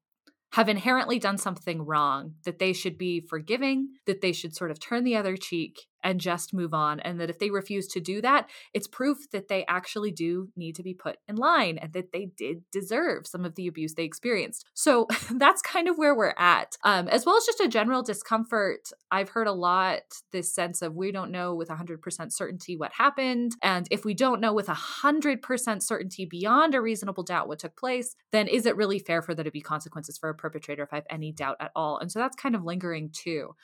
have 0.52 0.68
inherently 0.68 1.18
done 1.18 1.38
something 1.38 1.82
wrong, 1.82 2.34
that 2.44 2.58
they 2.58 2.72
should 2.72 2.98
be 2.98 3.20
forgiving, 3.20 3.88
that 4.06 4.20
they 4.20 4.32
should 4.32 4.54
sort 4.54 4.70
of 4.70 4.78
turn 4.78 5.04
the 5.04 5.16
other 5.16 5.36
cheek 5.36 5.86
and 6.02 6.20
just 6.20 6.54
move 6.54 6.74
on. 6.74 7.00
And 7.00 7.20
that 7.20 7.30
if 7.30 7.38
they 7.38 7.50
refuse 7.50 7.86
to 7.88 8.00
do 8.00 8.20
that, 8.22 8.48
it's 8.72 8.86
proof 8.86 9.30
that 9.32 9.48
they 9.48 9.64
actually 9.66 10.10
do 10.10 10.48
need 10.56 10.74
to 10.76 10.82
be 10.82 10.94
put 10.94 11.16
in 11.28 11.36
line 11.36 11.78
and 11.78 11.92
that 11.92 12.12
they 12.12 12.30
did 12.36 12.62
deserve 12.70 13.26
some 13.26 13.44
of 13.44 13.54
the 13.54 13.66
abuse 13.66 13.94
they 13.94 14.04
experienced. 14.04 14.66
So 14.74 15.06
that's 15.30 15.62
kind 15.62 15.88
of 15.88 15.98
where 15.98 16.14
we're 16.14 16.34
at, 16.38 16.76
um, 16.84 17.08
as 17.08 17.26
well 17.26 17.36
as 17.36 17.44
just 17.44 17.60
a 17.60 17.68
general 17.68 18.02
discomfort. 18.02 18.88
I've 19.10 19.30
heard 19.30 19.46
a 19.46 19.52
lot 19.52 20.00
this 20.32 20.54
sense 20.54 20.82
of 20.82 20.94
we 20.94 21.12
don't 21.12 21.30
know 21.30 21.54
with 21.54 21.68
100% 21.68 22.32
certainty 22.32 22.76
what 22.76 22.92
happened. 22.96 23.56
And 23.62 23.86
if 23.90 24.04
we 24.04 24.14
don't 24.14 24.40
know 24.40 24.52
with 24.52 24.66
100% 24.66 25.82
certainty 25.82 26.24
beyond 26.24 26.74
a 26.74 26.80
reasonable 26.80 27.22
doubt 27.22 27.48
what 27.48 27.58
took 27.58 27.76
place, 27.76 28.16
then 28.30 28.48
is 28.48 28.66
it 28.66 28.76
really 28.76 28.98
fair 28.98 29.22
for 29.22 29.34
there 29.34 29.44
to 29.44 29.50
be 29.50 29.60
consequences 29.60 30.18
for 30.18 30.28
a 30.28 30.34
perpetrator 30.34 30.82
if 30.82 30.92
I 30.92 30.96
have 30.96 31.06
any 31.10 31.32
doubt 31.32 31.56
at 31.60 31.72
all? 31.74 31.98
And 31.98 32.10
so 32.10 32.18
that's 32.18 32.36
kind 32.36 32.54
of 32.54 32.64
lingering 32.64 33.10
too. 33.12 33.54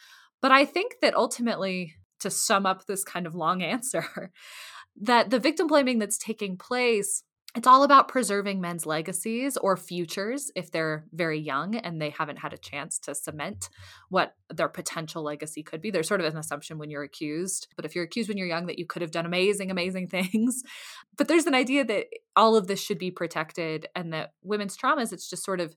But 0.40 0.52
I 0.52 0.64
think 0.64 0.96
that 1.02 1.14
ultimately, 1.14 1.94
to 2.20 2.30
sum 2.30 2.66
up 2.66 2.86
this 2.86 3.04
kind 3.04 3.26
of 3.26 3.34
long 3.34 3.62
answer 3.74 4.32
that 5.00 5.30
the 5.30 5.38
victim 5.38 5.66
blaming 5.66 5.98
that's 5.98 6.18
taking 6.18 6.56
place 6.56 7.22
it's 7.56 7.66
all 7.66 7.82
about 7.82 8.08
preserving 8.08 8.60
men's 8.60 8.84
legacies 8.84 9.56
or 9.56 9.76
futures 9.76 10.50
if 10.54 10.70
they're 10.70 11.06
very 11.12 11.40
young 11.40 11.76
and 11.76 12.00
they 12.00 12.10
haven't 12.10 12.36
had 12.36 12.52
a 12.52 12.58
chance 12.58 12.98
to 13.00 13.14
cement 13.14 13.70
what 14.10 14.34
their 14.50 14.68
potential 14.68 15.22
legacy 15.22 15.62
could 15.62 15.80
be. 15.80 15.90
There's 15.90 16.06
sort 16.06 16.20
of 16.20 16.26
an 16.26 16.36
assumption 16.36 16.76
when 16.76 16.90
you're 16.90 17.02
accused, 17.02 17.68
but 17.74 17.86
if 17.86 17.94
you're 17.94 18.04
accused 18.04 18.28
when 18.28 18.36
you're 18.36 18.46
young 18.46 18.66
that 18.66 18.78
you 18.78 18.86
could 18.86 19.00
have 19.00 19.10
done 19.10 19.24
amazing, 19.24 19.70
amazing 19.70 20.08
things. 20.10 20.62
But 21.16 21.26
there's 21.26 21.46
an 21.46 21.54
idea 21.54 21.84
that 21.86 22.06
all 22.36 22.54
of 22.54 22.66
this 22.66 22.82
should 22.82 22.98
be 22.98 23.10
protected 23.10 23.86
and 23.96 24.12
that 24.12 24.34
women's 24.42 24.76
traumas, 24.76 25.12
it's 25.12 25.28
just 25.28 25.44
sort 25.44 25.60
of 25.60 25.74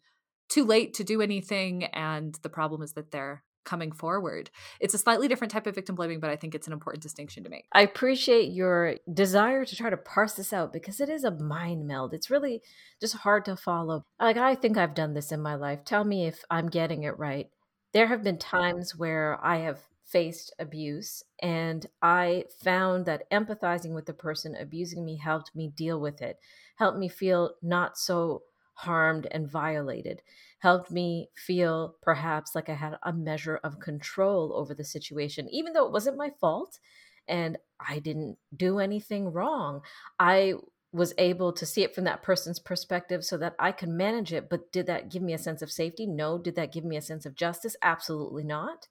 too 0.50 0.66
late 0.66 0.94
to 0.96 1.06
do 1.06 1.22
anything. 1.22 1.86
And 1.86 2.38
the 2.44 2.50
problem 2.50 2.82
is 2.82 2.94
that 2.94 3.12
they're 3.12 3.44
coming 3.64 3.92
forward. 3.92 4.50
It's 4.80 4.94
a 4.94 4.98
slightly 4.98 5.28
different 5.28 5.52
type 5.52 5.68
of 5.68 5.76
victim 5.76 5.96
blaming, 5.96 6.20
but 6.20 6.30
I 6.30 6.36
think 6.36 6.56
it's 6.56 6.68
an 6.68 6.74
important 6.74 7.04
distinction 7.04 7.44
to 7.44 7.50
make. 7.50 7.66
I 7.72 7.82
appreciate 7.82 8.52
your 8.52 8.96
desire 9.12 9.66
to 9.66 9.76
try 9.76 9.90
to 9.90 9.98
parse 9.98 10.34
this 10.34 10.54
out 10.54 10.74
because 10.74 11.00
it 11.00 11.10
is 11.10 11.24
a 11.24 11.32
mind 11.32 11.88
meld. 11.88 12.14
It's 12.14 12.30
really 12.30 12.62
just 13.00 13.18
hard 13.18 13.46
to 13.46 13.56
follow. 13.56 14.04
Like, 14.20 14.38
I 14.38 14.56
think 14.56 14.78
I've 14.78 14.96
done 14.96 15.14
this 15.14 15.32
in 15.32 15.42
my 15.42 15.56
life. 15.56 15.84
Tell 15.86 16.04
me 16.04 16.28
if 16.28 16.44
I'm 16.50 16.70
getting 16.70 17.04
it 17.04 17.18
right. 17.18 17.50
There 17.94 18.08
have 18.08 18.24
been 18.24 18.38
times 18.38 18.96
where 18.96 19.38
I 19.44 19.58
have 19.58 19.80
faced 20.06 20.54
abuse 20.60 21.24
and 21.42 21.86
I 22.02 22.46
found 22.64 23.06
that 23.06 23.30
empathizing 23.32 23.94
with 23.94 24.06
the 24.06 24.14
person 24.14 24.56
abusing 24.56 25.06
me 25.06 25.18
helped 25.18 25.56
me 25.56 25.70
deal 25.70 26.00
with 26.00 26.22
it, 26.22 26.38
helped 26.76 26.98
me 26.98 27.08
feel 27.08 27.56
not 27.62 27.98
so 27.98 28.44
harmed 28.74 29.28
and 29.32 29.50
violated 29.50 30.22
helped 30.62 30.92
me 30.92 31.30
feel 31.36 31.96
perhaps 32.02 32.54
like 32.54 32.70
I 32.70 32.76
had 32.76 32.98
a 33.04 33.12
measure 33.12 33.60
of 33.64 33.80
control 33.80 34.54
over 34.56 34.74
the 34.74 34.84
situation, 34.84 35.50
even 35.50 35.74
though 35.74 35.86
it 35.86 35.92
wasn't 35.92 36.18
my 36.18 36.30
fault 36.40 36.80
and 37.28 37.58
I 37.80 38.00
didn't 38.00 38.38
do 38.56 38.80
anything 38.80 39.32
wrong. 39.32 39.82
I 40.20 40.54
was 40.94 41.14
able 41.18 41.54
to 41.54 41.66
see 41.66 41.84
it 41.84 41.96
from 41.96 42.04
that 42.04 42.22
person's 42.22 42.60
perspective 42.60 43.24
so 43.24 43.38
that 43.38 43.56
I 43.58 43.72
could 43.72 43.90
manage 43.90 44.34
it. 44.34 44.50
But 44.50 44.72
did 44.72 44.88
that 44.88 45.10
give 45.10 45.24
me 45.24 45.34
a 45.34 45.38
sense 45.40 45.62
of 45.62 45.72
safety? 45.72 46.06
No. 46.06 46.38
Did 46.38 46.56
that 46.56 46.74
give 46.74 46.84
me 46.84 46.98
a 46.98 47.02
sense 47.02 47.26
of 47.26 47.36
justice? 47.36 47.76
Absolutely 47.82 48.44
not. 48.44 48.88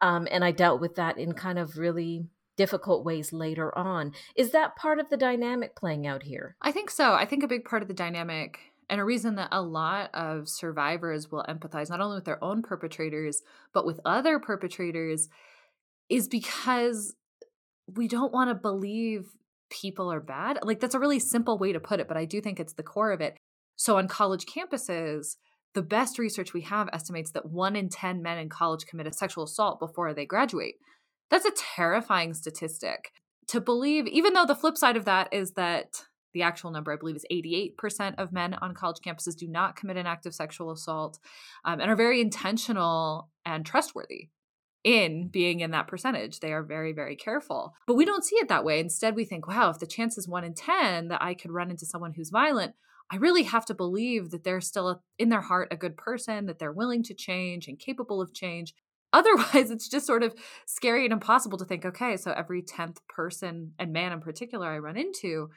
Um, 0.00 0.26
and 0.30 0.44
I 0.44 0.52
dealt 0.52 0.80
with 0.80 0.94
that 0.94 1.18
in 1.18 1.32
kind 1.32 1.58
of 1.58 1.76
really 1.76 2.24
difficult 2.56 3.04
ways 3.04 3.32
later 3.32 3.76
on. 3.76 4.12
Is 4.36 4.52
that 4.52 4.76
part 4.76 4.98
of 4.98 5.10
the 5.10 5.16
dynamic 5.16 5.76
playing 5.76 6.06
out 6.06 6.22
here? 6.22 6.56
I 6.62 6.72
think 6.72 6.90
so. 6.90 7.12
I 7.12 7.26
think 7.26 7.42
a 7.42 7.48
big 7.48 7.64
part 7.64 7.82
of 7.82 7.88
the 7.88 7.94
dynamic 7.94 8.58
and 8.90 9.00
a 9.00 9.04
reason 9.04 9.36
that 9.36 9.48
a 9.52 9.62
lot 9.62 10.10
of 10.12 10.48
survivors 10.48 11.30
will 11.30 11.44
empathize 11.48 11.88
not 11.88 12.00
only 12.00 12.16
with 12.16 12.24
their 12.24 12.42
own 12.42 12.60
perpetrators, 12.60 13.40
but 13.72 13.86
with 13.86 14.00
other 14.04 14.40
perpetrators 14.40 15.28
is 16.10 16.26
because 16.28 17.14
we 17.86 18.08
don't 18.08 18.32
want 18.32 18.50
to 18.50 18.54
believe 18.54 19.28
people 19.70 20.12
are 20.12 20.20
bad. 20.20 20.58
Like 20.64 20.80
that's 20.80 20.96
a 20.96 21.00
really 21.00 21.20
simple 21.20 21.56
way 21.56 21.72
to 21.72 21.78
put 21.78 22.00
it, 22.00 22.08
but 22.08 22.16
I 22.16 22.24
do 22.24 22.40
think 22.40 22.58
it's 22.58 22.72
the 22.72 22.82
core 22.82 23.12
of 23.12 23.20
it. 23.20 23.36
So 23.76 23.96
on 23.96 24.08
college 24.08 24.44
campuses, 24.44 25.36
the 25.72 25.82
best 25.82 26.18
research 26.18 26.52
we 26.52 26.62
have 26.62 26.88
estimates 26.92 27.30
that 27.30 27.46
one 27.46 27.76
in 27.76 27.88
10 27.88 28.20
men 28.20 28.38
in 28.38 28.48
college 28.48 28.86
commit 28.86 29.06
a 29.06 29.12
sexual 29.12 29.44
assault 29.44 29.78
before 29.78 30.12
they 30.12 30.26
graduate. 30.26 30.74
That's 31.30 31.44
a 31.44 31.52
terrifying 31.76 32.34
statistic. 32.34 33.12
To 33.48 33.60
believe, 33.60 34.08
even 34.08 34.32
though 34.32 34.46
the 34.46 34.56
flip 34.56 34.76
side 34.76 34.96
of 34.96 35.04
that 35.04 35.32
is 35.32 35.52
that 35.52 36.02
the 36.32 36.42
actual 36.42 36.70
number, 36.70 36.92
I 36.92 36.96
believe, 36.96 37.16
is 37.16 37.26
88% 37.30 38.14
of 38.18 38.32
men 38.32 38.54
on 38.54 38.74
college 38.74 38.98
campuses 39.04 39.36
do 39.36 39.48
not 39.48 39.76
commit 39.76 39.96
an 39.96 40.06
act 40.06 40.26
of 40.26 40.34
sexual 40.34 40.70
assault 40.70 41.18
um, 41.64 41.80
and 41.80 41.90
are 41.90 41.96
very 41.96 42.20
intentional 42.20 43.30
and 43.44 43.64
trustworthy 43.64 44.28
in 44.82 45.28
being 45.28 45.60
in 45.60 45.72
that 45.72 45.88
percentage. 45.88 46.40
They 46.40 46.52
are 46.52 46.62
very, 46.62 46.92
very 46.92 47.16
careful. 47.16 47.74
But 47.86 47.94
we 47.94 48.04
don't 48.04 48.24
see 48.24 48.36
it 48.36 48.48
that 48.48 48.64
way. 48.64 48.80
Instead, 48.80 49.14
we 49.14 49.24
think, 49.24 49.46
wow, 49.46 49.70
if 49.70 49.78
the 49.78 49.86
chance 49.86 50.16
is 50.16 50.28
one 50.28 50.44
in 50.44 50.54
10 50.54 51.08
that 51.08 51.22
I 51.22 51.34
could 51.34 51.50
run 51.50 51.70
into 51.70 51.86
someone 51.86 52.14
who's 52.14 52.30
violent, 52.30 52.74
I 53.12 53.16
really 53.16 53.42
have 53.42 53.66
to 53.66 53.74
believe 53.74 54.30
that 54.30 54.44
they're 54.44 54.60
still 54.60 54.88
a, 54.88 55.00
in 55.18 55.28
their 55.28 55.40
heart 55.40 55.68
a 55.70 55.76
good 55.76 55.96
person, 55.96 56.46
that 56.46 56.58
they're 56.58 56.72
willing 56.72 57.02
to 57.04 57.14
change 57.14 57.66
and 57.66 57.78
capable 57.78 58.20
of 58.20 58.32
change. 58.32 58.74
Otherwise, 59.12 59.72
it's 59.72 59.88
just 59.88 60.06
sort 60.06 60.22
of 60.22 60.34
scary 60.66 61.04
and 61.04 61.12
impossible 61.12 61.58
to 61.58 61.64
think, 61.64 61.84
okay, 61.84 62.16
so 62.16 62.30
every 62.30 62.62
10th 62.62 62.98
person 63.08 63.72
and 63.76 63.92
man 63.92 64.12
in 64.12 64.20
particular 64.20 64.68
I 64.68 64.78
run 64.78 64.96
into 64.96 65.50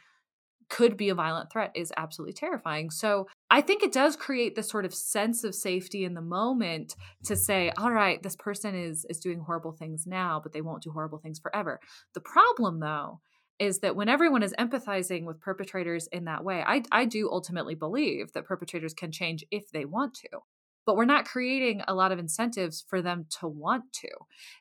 could 0.73 0.97
be 0.97 1.09
a 1.09 1.15
violent 1.15 1.51
threat 1.51 1.71
is 1.75 1.93
absolutely 1.97 2.33
terrifying. 2.33 2.89
So 2.89 3.27
I 3.51 3.61
think 3.61 3.83
it 3.83 3.91
does 3.91 4.15
create 4.15 4.55
this 4.55 4.69
sort 4.69 4.85
of 4.85 4.93
sense 4.93 5.43
of 5.43 5.53
safety 5.53 6.03
in 6.03 6.15
the 6.15 6.21
moment 6.21 6.95
to 7.25 7.35
say, 7.35 7.71
all 7.77 7.91
right, 7.91 8.21
this 8.23 8.35
person 8.35 8.73
is 8.73 9.05
is 9.07 9.19
doing 9.19 9.39
horrible 9.39 9.73
things 9.73 10.07
now, 10.07 10.39
but 10.41 10.51
they 10.51 10.61
won't 10.61 10.81
do 10.81 10.89
horrible 10.89 11.19
things 11.19 11.37
forever. 11.37 11.79
The 12.15 12.21
problem 12.21 12.79
though 12.79 13.19
is 13.59 13.79
that 13.79 13.95
when 13.95 14.09
everyone 14.09 14.41
is 14.41 14.55
empathizing 14.57 15.25
with 15.25 15.39
perpetrators 15.39 16.07
in 16.11 16.25
that 16.25 16.43
way, 16.43 16.63
I, 16.65 16.81
I 16.91 17.05
do 17.05 17.29
ultimately 17.31 17.75
believe 17.75 18.33
that 18.33 18.45
perpetrators 18.45 18.95
can 18.95 19.11
change 19.11 19.45
if 19.51 19.69
they 19.71 19.85
want 19.85 20.15
to. 20.15 20.39
But 20.87 20.97
we're 20.97 21.05
not 21.05 21.25
creating 21.25 21.83
a 21.87 21.93
lot 21.93 22.11
of 22.11 22.17
incentives 22.17 22.83
for 22.89 22.99
them 22.99 23.27
to 23.39 23.47
want 23.47 23.93
to. 24.01 24.09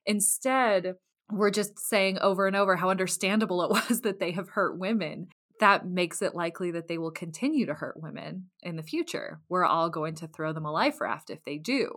Instead, 0.05 0.97
we're 1.31 1.51
just 1.51 1.79
saying 1.79 2.19
over 2.19 2.47
and 2.47 2.55
over 2.55 2.77
how 2.77 2.91
understandable 2.91 3.63
it 3.63 3.71
was 3.89 4.03
that 4.03 4.21
they 4.21 4.33
have 4.33 4.51
hurt 4.51 4.79
women 4.79 5.29
that 5.63 5.87
makes 5.87 6.21
it 6.23 6.35
likely 6.35 6.73
that 6.73 6.89
they 6.89 6.99
will 6.99 7.13
continue 7.13 7.67
to 7.67 7.75
hurt 7.75 8.03
women 8.03 8.49
in 8.63 8.75
the 8.75 8.83
future. 8.83 9.41
We're 9.49 9.65
all 9.65 9.89
going 9.91 10.17
to 10.17 10.27
throw 10.27 10.53
them 10.53 10.67
a 10.67 10.73
life 10.73 11.01
raft 11.01 11.31
if 11.31 11.45
they 11.45 11.57
do. 11.57 11.95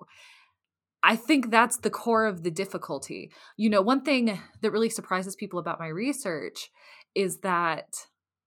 I 1.02 1.16
think 1.16 1.50
that's 1.50 1.78
the 1.78 1.90
core 1.90 2.28
of 2.28 2.44
the 2.44 2.52
difficulty. 2.52 3.32
You 3.58 3.72
know, 3.72 3.82
one 3.82 4.02
thing 4.04 4.40
that 4.62 4.72
really 4.72 4.90
surprises 4.90 5.36
people 5.36 5.58
about 5.58 5.80
my 5.80 5.88
research 5.88 6.70
is 7.16 7.40
that 7.40 8.06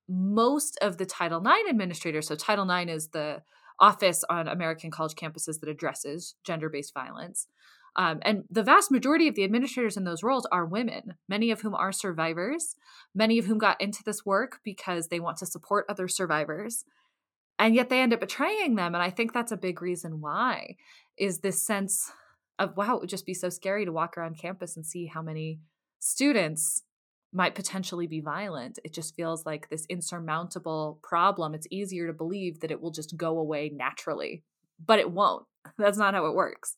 most 0.08 0.78
of 0.80 0.98
the 0.98 1.06
Title 1.06 1.40
IX 1.40 1.68
administrators, 1.68 2.28
so 2.28 2.36
Title 2.36 2.70
IX 2.70 2.90
is 2.90 3.08
the 3.08 3.42
office 3.80 4.22
on 4.30 4.46
American 4.46 4.90
college 4.92 5.14
campuses 5.14 5.58
that 5.60 5.68
addresses 5.68 6.36
gender 6.44 6.68
based 6.68 6.94
violence. 6.94 7.48
Um, 7.96 8.20
and 8.22 8.44
the 8.50 8.62
vast 8.62 8.90
majority 8.90 9.28
of 9.28 9.34
the 9.34 9.44
administrators 9.44 9.96
in 9.96 10.04
those 10.04 10.22
roles 10.22 10.46
are 10.52 10.64
women, 10.64 11.14
many 11.28 11.50
of 11.50 11.62
whom 11.62 11.74
are 11.74 11.92
survivors, 11.92 12.76
many 13.14 13.38
of 13.38 13.46
whom 13.46 13.58
got 13.58 13.80
into 13.80 14.02
this 14.04 14.24
work 14.24 14.60
because 14.64 15.08
they 15.08 15.20
want 15.20 15.38
to 15.38 15.46
support 15.46 15.86
other 15.88 16.06
survivors. 16.08 16.84
And 17.58 17.74
yet 17.74 17.88
they 17.88 18.00
end 18.00 18.12
up 18.12 18.20
betraying 18.20 18.76
them. 18.76 18.94
And 18.94 19.02
I 19.02 19.10
think 19.10 19.32
that's 19.32 19.50
a 19.50 19.56
big 19.56 19.82
reason 19.82 20.20
why 20.20 20.76
is 21.16 21.40
this 21.40 21.66
sense 21.66 22.12
of, 22.58 22.76
wow, 22.76 22.96
it 22.96 23.00
would 23.00 23.08
just 23.08 23.26
be 23.26 23.34
so 23.34 23.48
scary 23.48 23.84
to 23.84 23.92
walk 23.92 24.16
around 24.16 24.38
campus 24.38 24.76
and 24.76 24.86
see 24.86 25.06
how 25.06 25.22
many 25.22 25.60
students 25.98 26.82
might 27.32 27.54
potentially 27.54 28.06
be 28.06 28.20
violent. 28.20 28.78
It 28.84 28.92
just 28.92 29.14
feels 29.14 29.44
like 29.44 29.68
this 29.68 29.86
insurmountable 29.88 30.98
problem. 31.02 31.54
It's 31.54 31.66
easier 31.70 32.06
to 32.06 32.12
believe 32.12 32.60
that 32.60 32.70
it 32.70 32.80
will 32.80 32.90
just 32.90 33.16
go 33.16 33.38
away 33.38 33.70
naturally, 33.74 34.44
but 34.84 34.98
it 34.98 35.10
won't. 35.10 35.44
That's 35.78 35.98
not 35.98 36.14
how 36.14 36.26
it 36.26 36.34
works. 36.34 36.76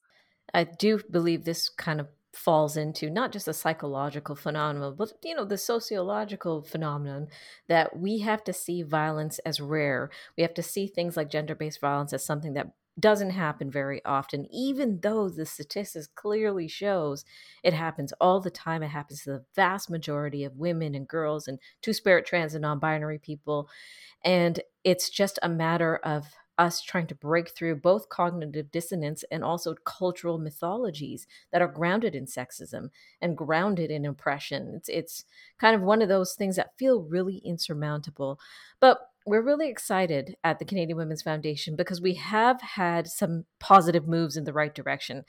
I 0.52 0.64
do 0.64 1.00
believe 1.11 1.45
this 1.45 1.69
kind 1.69 2.00
of 2.00 2.09
falls 2.33 2.76
into 2.76 3.11
not 3.11 3.33
just 3.33 3.49
a 3.49 3.52
psychological 3.52 4.37
phenomenon, 4.37 4.95
but 4.97 5.12
you 5.25 5.35
know, 5.35 5.45
the 5.45 5.59
sociological 5.59 6.62
phenomenon 6.62 7.28
that 7.69 7.99
we 7.99 8.21
have 8.21 8.45
to 8.45 8.52
see 8.52 8.83
violence 8.83 9.40
as 9.40 9.61
rare. 9.61 10.11
We 10.37 10.42
have 10.42 10.54
to 10.54 10.62
see 10.62 10.87
things 10.87 11.16
like 11.16 11.30
gender-based 11.30 11.80
violence 11.80 12.12
as 12.12 12.25
something 12.25 12.54
that 12.54 12.73
doesn't 12.99 13.30
happen 13.30 13.71
very 13.71 14.04
often, 14.04 14.47
even 14.52 15.00
though 15.02 15.28
the 15.28 15.47
statistics 15.47 16.07
clearly 16.07 16.69
shows 16.69 17.25
it 17.62 17.73
happens 17.73 18.12
all 18.21 18.40
the 18.40 18.50
time. 18.50 18.83
It 18.83 18.88
happens 18.88 19.23
to 19.23 19.30
the 19.30 19.45
vast 19.57 19.90
majority 19.90 20.45
of 20.45 20.57
women 20.57 20.95
and 20.95 21.09
girls 21.09 21.49
and 21.49 21.59
two-spirit 21.83 22.26
trans 22.26 22.54
and 22.54 22.62
non-binary 22.62 23.19
people. 23.19 23.69
And 24.25 24.61
it's 24.85 25.09
just 25.09 25.38
a 25.42 25.49
matter 25.49 25.97
of 25.97 26.26
us 26.61 26.83
trying 26.83 27.07
to 27.09 27.14
break 27.17 27.50
through 27.50 27.76
both 27.76 28.09
cognitive 28.11 28.71
dissonance 28.71 29.25
and 29.31 29.43
also 29.45 29.75
cultural 29.75 30.38
mythologies 30.38 31.26
that 31.52 31.62
are 31.62 31.69
grounded 31.69 32.14
in 32.14 32.26
sexism 32.26 32.90
and 33.21 33.37
grounded 33.37 33.90
in 33.90 34.07
oppression. 34.07 34.75
It's 34.76 34.88
it's 34.88 35.25
kind 35.59 35.75
of 35.75 35.83
one 35.83 36.02
of 36.02 36.09
those 36.09 36.35
things 36.35 36.57
that 36.57 36.79
feel 36.79 37.02
really 37.02 37.38
insurmountable. 37.38 38.40
But 38.81 39.10
we're 39.26 39.42
really 39.42 39.68
excited 39.68 40.34
at 40.42 40.58
the 40.58 40.64
Canadian 40.64 40.96
Women's 40.96 41.22
Foundation 41.22 41.76
because 41.76 42.00
we 42.00 42.14
have 42.14 42.60
had 42.60 43.06
some 43.06 43.44
positive 43.58 44.08
moves 44.08 44.36
in 44.36 44.44
the 44.44 44.52
right 44.52 44.74
direction 44.74 45.24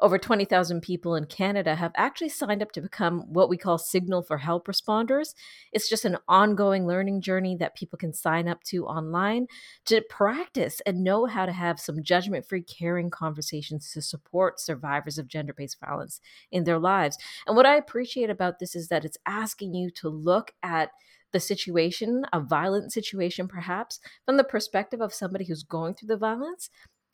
over 0.00 0.18
20,000 0.18 0.80
people 0.80 1.14
in 1.14 1.24
Canada 1.24 1.74
have 1.74 1.92
actually 1.96 2.28
signed 2.28 2.62
up 2.62 2.72
to 2.72 2.80
become 2.80 3.32
what 3.32 3.48
we 3.48 3.56
call 3.56 3.78
Signal 3.78 4.22
for 4.22 4.38
Help 4.38 4.66
responders. 4.66 5.34
It's 5.72 5.88
just 5.88 6.04
an 6.04 6.18
ongoing 6.28 6.86
learning 6.86 7.22
journey 7.22 7.56
that 7.56 7.76
people 7.76 7.98
can 7.98 8.12
sign 8.12 8.48
up 8.48 8.62
to 8.64 8.86
online 8.86 9.46
to 9.86 10.02
practice 10.02 10.80
and 10.86 11.02
know 11.02 11.26
how 11.26 11.46
to 11.46 11.52
have 11.52 11.80
some 11.80 12.02
judgment 12.02 12.46
free, 12.46 12.62
caring 12.62 13.10
conversations 13.10 13.90
to 13.92 14.02
support 14.02 14.60
survivors 14.60 15.18
of 15.18 15.28
gender 15.28 15.54
based 15.54 15.78
violence 15.80 16.20
in 16.50 16.64
their 16.64 16.78
lives. 16.78 17.16
And 17.46 17.56
what 17.56 17.66
I 17.66 17.76
appreciate 17.76 18.30
about 18.30 18.58
this 18.58 18.76
is 18.76 18.88
that 18.88 19.04
it's 19.04 19.18
asking 19.24 19.74
you 19.74 19.90
to 19.92 20.08
look 20.08 20.52
at 20.62 20.90
the 21.32 21.40
situation, 21.40 22.24
a 22.32 22.40
violent 22.40 22.92
situation 22.92 23.48
perhaps, 23.48 24.00
from 24.24 24.36
the 24.36 24.44
perspective 24.44 25.00
of 25.00 25.12
somebody 25.12 25.44
who's 25.44 25.62
going 25.62 25.94
through 25.94 26.08
the 26.08 26.16
violence 26.16 26.70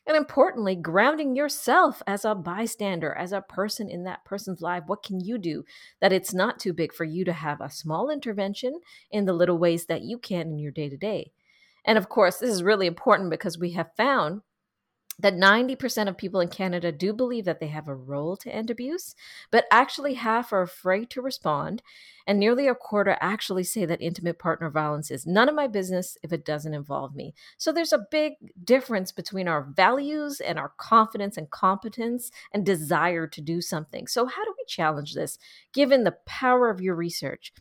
and 0.06 0.16
importantly, 0.16 0.74
grounding 0.74 1.36
yourself 1.36 2.02
as 2.06 2.24
a 2.24 2.34
bystander, 2.34 3.14
as 3.14 3.32
a 3.32 3.40
person 3.40 3.88
in 3.88 4.02
that 4.04 4.24
person's 4.24 4.60
life. 4.60 4.82
What 4.86 5.04
can 5.04 5.20
you 5.20 5.38
do 5.38 5.64
that 6.00 6.12
it's 6.12 6.34
not 6.34 6.58
too 6.58 6.72
big 6.72 6.92
for 6.92 7.04
you 7.04 7.24
to 7.24 7.32
have 7.32 7.60
a 7.60 7.70
small 7.70 8.10
intervention 8.10 8.80
in 9.12 9.26
the 9.26 9.32
little 9.32 9.58
ways 9.58 9.86
that 9.86 10.02
you 10.02 10.18
can 10.18 10.48
in 10.48 10.58
your 10.58 10.72
day 10.72 10.88
to 10.88 10.96
day? 10.96 11.30
And 11.84 11.98
of 11.98 12.08
course, 12.08 12.38
this 12.38 12.50
is 12.50 12.64
really 12.64 12.86
important 12.88 13.30
because 13.30 13.58
we 13.58 13.72
have 13.72 13.94
found 13.96 14.42
that 15.18 15.34
90% 15.34 16.08
of 16.08 16.16
people 16.16 16.40
in 16.40 16.48
Canada 16.48 16.90
do 16.90 17.12
believe 17.12 17.44
that 17.44 17.60
they 17.60 17.68
have 17.68 17.86
a 17.86 17.94
role 17.94 18.36
to 18.38 18.54
end 18.54 18.70
abuse, 18.70 19.14
but 19.50 19.66
actually 19.70 20.14
half 20.14 20.52
are 20.52 20.62
afraid 20.62 21.10
to 21.10 21.22
respond. 21.22 21.82
And 22.26 22.38
nearly 22.38 22.68
a 22.68 22.74
quarter 22.74 23.16
actually 23.20 23.64
say 23.64 23.84
that 23.84 24.00
intimate 24.00 24.38
partner 24.38 24.70
violence 24.70 25.10
is 25.10 25.26
none 25.26 25.48
of 25.48 25.54
my 25.54 25.66
business 25.66 26.16
if 26.22 26.32
it 26.32 26.44
doesn't 26.44 26.74
involve 26.74 27.14
me. 27.14 27.34
So 27.58 27.72
there's 27.72 27.92
a 27.92 28.06
big 28.10 28.34
difference 28.64 29.12
between 29.12 29.48
our 29.48 29.62
values 29.62 30.40
and 30.40 30.58
our 30.58 30.72
confidence 30.76 31.36
and 31.36 31.50
competence 31.50 32.30
and 32.52 32.64
desire 32.64 33.26
to 33.26 33.40
do 33.40 33.60
something. 33.60 34.06
So, 34.06 34.26
how 34.26 34.44
do 34.44 34.54
we 34.56 34.64
challenge 34.66 35.14
this 35.14 35.38
given 35.72 36.04
the 36.04 36.16
power 36.26 36.70
of 36.70 36.80
your 36.80 36.94
research? 36.94 37.52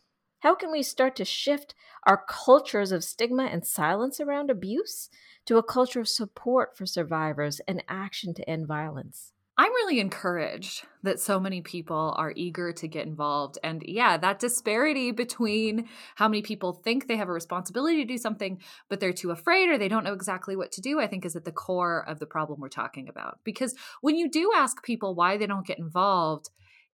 How 0.41 0.53
can 0.53 0.71
we 0.71 0.83
start 0.83 1.15
to 1.15 1.25
shift 1.25 1.73
our 2.05 2.23
cultures 2.27 2.91
of 2.91 3.03
stigma 3.03 3.45
and 3.45 3.65
silence 3.65 4.19
around 4.19 4.51
abuse? 4.51 5.09
to 5.45 5.57
a 5.57 5.63
culture 5.63 5.99
of 5.99 6.07
support 6.07 6.75
for 6.77 6.85
survivors 6.85 7.59
and 7.67 7.83
action 7.87 8.33
to 8.35 8.49
end 8.49 8.67
violence. 8.67 9.33
I'm 9.57 9.73
really 9.73 9.99
encouraged 9.99 10.85
that 11.03 11.19
so 11.19 11.39
many 11.39 11.61
people 11.61 12.15
are 12.17 12.33
eager 12.35 12.71
to 12.71 12.87
get 12.87 13.05
involved. 13.05 13.59
And 13.63 13.83
yeah, 13.85 14.17
that 14.17 14.39
disparity 14.39 15.11
between 15.11 15.87
how 16.15 16.27
many 16.27 16.41
people 16.41 16.73
think 16.73 17.07
they 17.07 17.17
have 17.17 17.27
a 17.27 17.33
responsibility 17.33 17.97
to 17.97 18.05
do 18.05 18.17
something, 18.17 18.59
but 18.89 18.99
they're 18.99 19.13
too 19.13 19.29
afraid 19.29 19.69
or 19.69 19.77
they 19.77 19.89
don't 19.89 20.03
know 20.03 20.13
exactly 20.13 20.55
what 20.55 20.71
to 20.73 20.81
do, 20.81 20.99
I 20.99 21.07
think 21.07 21.25
is 21.25 21.35
at 21.35 21.45
the 21.45 21.51
core 21.51 22.03
of 22.07 22.17
the 22.17 22.25
problem 22.25 22.59
we're 22.59 22.69
talking 22.69 23.07
about. 23.07 23.39
Because 23.43 23.75
when 23.99 24.15
you 24.15 24.29
do 24.29 24.51
ask 24.55 24.81
people 24.83 25.13
why 25.13 25.37
they 25.37 25.47
don't 25.47 25.67
get 25.67 25.79
involved, 25.79 26.49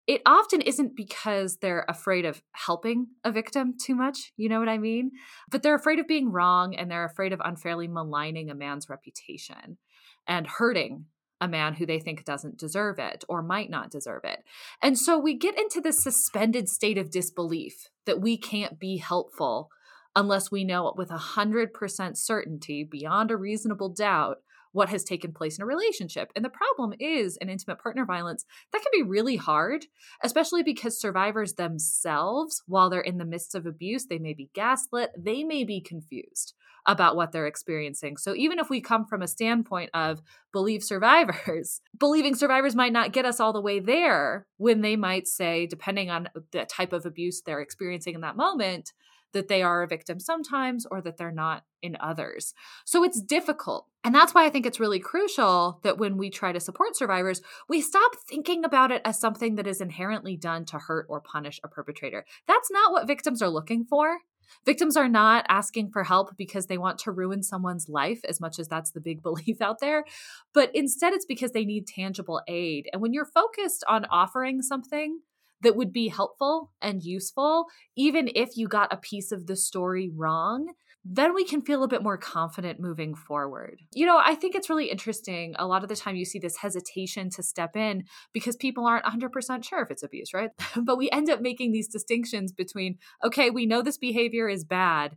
it 0.08 0.22
often 0.26 0.62
isn't 0.62 0.96
because 0.96 1.58
they're 1.58 1.86
afraid 1.90 2.26
of 2.26 2.42
helping 2.54 3.08
a 3.26 3.32
victim 3.32 3.74
too 3.80 3.94
much, 3.94 4.32
you 4.38 4.48
know 4.48 4.60
what 4.60 4.70
I 4.70 4.78
mean? 4.78 5.12
But 5.52 5.62
they're 5.62 5.76
afraid 5.76 6.00
of 6.00 6.08
being 6.08 6.32
wrong 6.32 6.74
and 6.74 6.90
they're 6.90 7.06
afraid 7.06 7.34
of 7.34 7.42
unfairly 7.44 7.90
maligning 7.90 8.50
a 8.50 8.56
man's 8.56 8.90
reputation 8.90 9.78
and 10.26 10.48
hurting 10.48 11.06
a 11.40 11.48
man 11.48 11.74
who 11.74 11.86
they 11.86 12.00
think 12.00 12.24
doesn't 12.24 12.58
deserve 12.58 13.00
it 13.00 13.24
or 13.28 13.44
might 13.44 13.70
not 13.70 13.92
deserve 13.92 14.24
it. 14.24 14.44
And 14.82 14.98
so 14.98 15.20
we 15.20 15.38
get 15.38 15.60
into 15.60 15.82
this 15.82 16.02
suspended 16.02 16.70
state 16.70 16.98
of 16.98 17.12
disbelief 17.12 17.90
that 18.06 18.22
we 18.22 18.38
can't 18.38 18.80
be 18.80 18.98
helpful 18.98 19.70
unless 20.16 20.50
we 20.50 20.64
know 20.64 20.92
with 20.98 21.10
100% 21.10 22.18
certainty, 22.18 22.84
beyond 22.84 23.30
a 23.30 23.38
reasonable 23.38 23.90
doubt, 23.90 24.38
what 24.78 24.90
has 24.90 25.04
taken 25.04 25.34
place 25.34 25.58
in 25.58 25.64
a 25.64 25.66
relationship. 25.66 26.32
And 26.36 26.46
the 26.46 26.52
problem 26.52 26.94
is 27.00 27.36
in 27.38 27.50
intimate 27.50 27.80
partner 27.80 28.06
violence, 28.06 28.46
that 28.72 28.84
can 28.84 28.92
be 28.94 29.02
really 29.02 29.36
hard, 29.36 29.88
especially 30.24 30.62
because 30.62 31.02
survivors 31.02 31.54
themselves, 31.54 32.62
while 32.68 32.88
they're 32.88 33.02
in 33.02 33.18
the 33.18 33.26
midst 33.26 33.56
of 33.56 33.66
abuse, 33.66 34.06
they 34.06 34.20
may 34.20 34.36
be 34.36 34.52
gaslit, 34.54 35.10
they 35.18 35.44
may 35.44 35.64
be 35.64 35.82
confused 35.82 36.54
about 36.86 37.16
what 37.16 37.32
they're 37.32 37.48
experiencing. 37.48 38.18
So 38.18 38.36
even 38.36 38.60
if 38.60 38.70
we 38.70 38.80
come 38.80 39.08
from 39.08 39.24
a 39.24 39.28
standpoint 39.28 39.90
of 39.96 40.22
believe 40.54 40.84
survivors, 40.84 41.82
believing 41.98 42.36
survivors 42.36 42.76
might 42.76 42.94
not 42.94 43.14
get 43.14 43.26
us 43.26 43.40
all 43.40 43.54
the 43.54 43.60
way 43.60 43.80
there 43.80 44.46
when 44.58 44.82
they 44.82 44.96
might 44.96 45.28
say, 45.28 45.66
depending 45.66 46.12
on 46.12 46.30
the 46.52 46.66
type 46.66 46.94
of 46.94 47.08
abuse 47.08 47.42
they're 47.42 47.62
experiencing 47.62 48.14
in 48.14 48.22
that 48.22 48.38
moment, 48.38 48.94
that 49.34 49.48
they 49.48 49.62
are 49.62 49.84
a 49.84 49.88
victim 49.88 50.20
sometimes 50.20 50.86
or 50.90 51.02
that 51.02 51.18
they're 51.18 51.32
not 51.32 51.64
in 51.82 51.98
others. 52.00 52.54
So 52.86 53.04
it's 53.04 53.22
difficult. 53.22 53.88
And 54.04 54.16
that's 54.16 54.34
why 54.34 54.46
I 54.46 54.50
think 54.50 54.66
it's 54.66 54.80
really 54.80 55.00
crucial 55.00 55.80
that 55.84 55.98
when 55.98 56.18
we 56.18 56.30
try 56.30 56.52
to 56.52 56.60
support 56.60 56.96
survivors, 56.96 57.42
we 57.68 57.82
stop 57.82 58.14
thinking 58.30 58.64
about 58.64 58.92
it 58.92 59.02
as 59.04 59.20
something 59.20 59.56
that 59.56 59.68
is 59.68 59.82
inherently 59.82 60.38
done 60.38 60.66
to 60.66 60.80
hurt 60.80 61.08
or 61.10 61.22
punish 61.22 61.60
a 61.64 61.68
perpetrator. 61.68 62.26
That's 62.48 62.72
not 62.72 62.92
what 62.92 63.08
victims 63.08 63.42
are 63.42 63.50
looking 63.50 63.84
for. 63.84 64.20
Victims 64.66 64.98
are 64.98 65.10
not 65.10 65.46
asking 65.50 65.92
for 65.92 66.04
help 66.04 66.36
because 66.38 66.68
they 66.68 66.78
want 66.78 67.00
to 67.00 67.12
ruin 67.12 67.44
someone's 67.44 67.90
life, 67.90 68.22
as 68.28 68.40
much 68.40 68.60
as 68.60 68.68
that's 68.68 68.92
the 68.92 69.02
big 69.02 69.22
belief 69.24 69.62
out 69.62 69.80
there. 69.80 70.06
But 70.54 70.72
instead, 70.74 71.14
it's 71.14 71.26
because 71.26 71.52
they 71.52 71.66
need 71.66 71.88
tangible 71.88 72.42
aid. 72.48 72.88
And 72.92 73.02
when 73.02 73.14
you're 73.14 73.26
focused 73.26 73.84
on 73.88 74.06
offering 74.06 74.62
something 74.62 75.20
that 75.62 75.76
would 75.76 75.92
be 75.92 76.08
helpful 76.08 76.72
and 76.82 77.04
useful, 77.04 77.66
even 77.96 78.30
if 78.36 78.56
you 78.56 78.68
got 78.68 78.94
a 78.94 78.98
piece 78.98 79.32
of 79.32 79.48
the 79.48 79.56
story 79.56 80.10
wrong, 80.14 80.74
then 81.10 81.34
we 81.34 81.46
can 81.46 81.62
feel 81.62 81.84
a 81.84 81.88
bit 81.88 82.04
more 82.04 82.18
confident 82.18 82.80
moving 82.80 83.16
forward. 83.16 83.80
You 83.94 84.06
know, 84.06 84.20
I 84.22 84.36
think 84.36 84.56
it's 84.56 84.70
really 84.70 84.92
interesting. 84.92 85.56
A 85.58 85.66
lot 85.66 85.84
of 85.84 85.90
the 85.90 85.96
time 85.96 86.16
you 86.16 86.26
see 86.26 86.40
this 86.40 86.58
hesitation 86.58 87.30
to 87.32 87.44
step 87.44 87.76
in 87.76 88.04
because 88.34 88.58
people 88.58 88.86
aren't 88.86 89.06
100% 89.06 89.64
sure 89.64 89.82
if 89.82 89.90
it's 89.90 90.04
abuse, 90.04 90.34
right? 90.34 90.50
but 90.84 90.98
we 90.98 91.10
end 91.12 91.30
up 91.30 91.42
making 91.42 91.72
these 91.72 91.88
distinctions 91.88 92.52
between, 92.52 92.98
okay, 93.24 93.50
we 93.50 93.66
know 93.66 93.82
this 93.82 93.98
behavior 93.98 94.50
is 94.50 94.66
bad, 94.66 95.16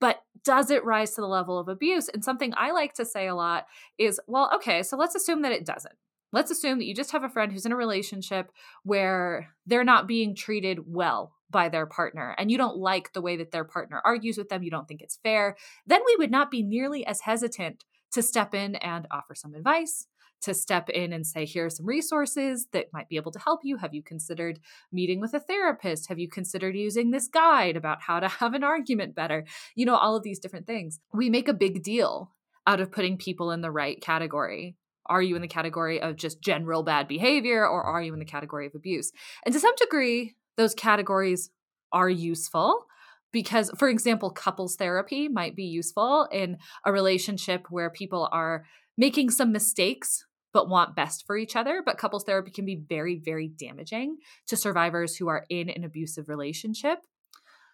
but 0.00 0.20
does 0.44 0.70
it 0.70 0.84
rise 0.84 1.14
to 1.14 1.20
the 1.20 1.26
level 1.28 1.58
of 1.58 1.68
abuse? 1.68 2.08
And 2.08 2.24
something 2.24 2.52
I 2.56 2.72
like 2.72 2.94
to 2.94 3.04
say 3.04 3.28
a 3.28 3.34
lot 3.34 3.66
is, 3.98 4.20
well, 4.26 4.50
okay, 4.56 4.82
so 4.82 4.96
let's 4.96 5.14
assume 5.14 5.42
that 5.42 5.52
it 5.52 5.66
doesn't. 5.66 5.94
Let's 6.32 6.50
assume 6.50 6.78
that 6.78 6.84
you 6.84 6.94
just 6.94 7.12
have 7.12 7.24
a 7.24 7.28
friend 7.28 7.50
who's 7.50 7.66
in 7.66 7.72
a 7.72 7.76
relationship 7.76 8.52
where 8.84 9.48
they're 9.66 9.84
not 9.84 10.06
being 10.06 10.34
treated 10.34 10.80
well 10.86 11.34
by 11.50 11.68
their 11.68 11.86
partner 11.86 12.34
and 12.38 12.50
you 12.50 12.56
don't 12.56 12.76
like 12.76 13.12
the 13.12 13.20
way 13.20 13.36
that 13.36 13.50
their 13.50 13.64
partner 13.64 14.00
argues 14.04 14.38
with 14.38 14.48
them, 14.48 14.62
you 14.62 14.70
don't 14.70 14.86
think 14.86 15.02
it's 15.02 15.18
fair, 15.22 15.56
then 15.86 16.00
we 16.06 16.16
would 16.16 16.30
not 16.30 16.50
be 16.50 16.62
nearly 16.62 17.04
as 17.04 17.20
hesitant 17.22 17.84
to 18.12 18.22
step 18.22 18.54
in 18.54 18.76
and 18.76 19.06
offer 19.10 19.34
some 19.34 19.54
advice, 19.54 20.06
to 20.42 20.54
step 20.54 20.88
in 20.88 21.12
and 21.12 21.26
say, 21.26 21.44
here 21.44 21.66
are 21.66 21.70
some 21.70 21.86
resources 21.86 22.66
that 22.72 22.92
might 22.92 23.08
be 23.08 23.16
able 23.16 23.32
to 23.32 23.38
help 23.38 23.60
you. 23.62 23.76
Have 23.76 23.94
you 23.94 24.02
considered 24.02 24.58
meeting 24.90 25.20
with 25.20 25.34
a 25.34 25.40
therapist? 25.40 26.08
Have 26.08 26.18
you 26.18 26.28
considered 26.28 26.76
using 26.76 27.10
this 27.10 27.28
guide 27.28 27.76
about 27.76 28.02
how 28.02 28.20
to 28.20 28.28
have 28.40 28.54
an 28.54 28.64
argument 28.64 29.14
better? 29.14 29.44
You 29.74 29.86
know, 29.86 29.96
all 29.96 30.16
of 30.16 30.22
these 30.22 30.38
different 30.38 30.66
things. 30.66 31.00
We 31.12 31.30
make 31.30 31.48
a 31.48 31.54
big 31.54 31.82
deal 31.82 32.32
out 32.66 32.80
of 32.80 32.92
putting 32.92 33.16
people 33.16 33.50
in 33.50 33.60
the 33.60 33.70
right 33.70 34.00
category 34.00 34.76
are 35.10 35.20
you 35.20 35.36
in 35.36 35.42
the 35.42 35.48
category 35.48 36.00
of 36.00 36.16
just 36.16 36.40
general 36.40 36.82
bad 36.82 37.08
behavior 37.08 37.66
or 37.66 37.82
are 37.82 38.00
you 38.00 38.12
in 38.14 38.20
the 38.20 38.24
category 38.24 38.66
of 38.66 38.74
abuse? 38.74 39.12
And 39.44 39.52
to 39.52 39.60
some 39.60 39.74
degree, 39.76 40.36
those 40.56 40.74
categories 40.74 41.50
are 41.92 42.08
useful 42.08 42.86
because, 43.32 43.70
for 43.76 43.88
example, 43.88 44.30
couples 44.30 44.76
therapy 44.76 45.28
might 45.28 45.56
be 45.56 45.64
useful 45.64 46.28
in 46.32 46.58
a 46.86 46.92
relationship 46.92 47.66
where 47.70 47.90
people 47.90 48.28
are 48.32 48.64
making 48.96 49.30
some 49.30 49.52
mistakes 49.52 50.24
but 50.52 50.68
want 50.68 50.96
best 50.96 51.26
for 51.26 51.36
each 51.36 51.54
other. 51.56 51.82
But 51.84 51.98
couples 51.98 52.24
therapy 52.24 52.50
can 52.50 52.64
be 52.64 52.82
very, 52.88 53.20
very 53.22 53.48
damaging 53.48 54.18
to 54.48 54.56
survivors 54.56 55.16
who 55.16 55.28
are 55.28 55.44
in 55.48 55.68
an 55.68 55.84
abusive 55.84 56.28
relationship. 56.28 56.98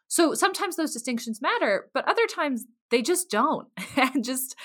So 0.08 0.34
sometimes 0.34 0.76
those 0.76 0.92
distinctions 0.92 1.42
matter, 1.42 1.90
but 1.92 2.08
other 2.08 2.26
times 2.26 2.64
they 2.90 3.02
just 3.02 3.30
don't. 3.30 3.68
and 3.96 4.24
just 4.24 4.56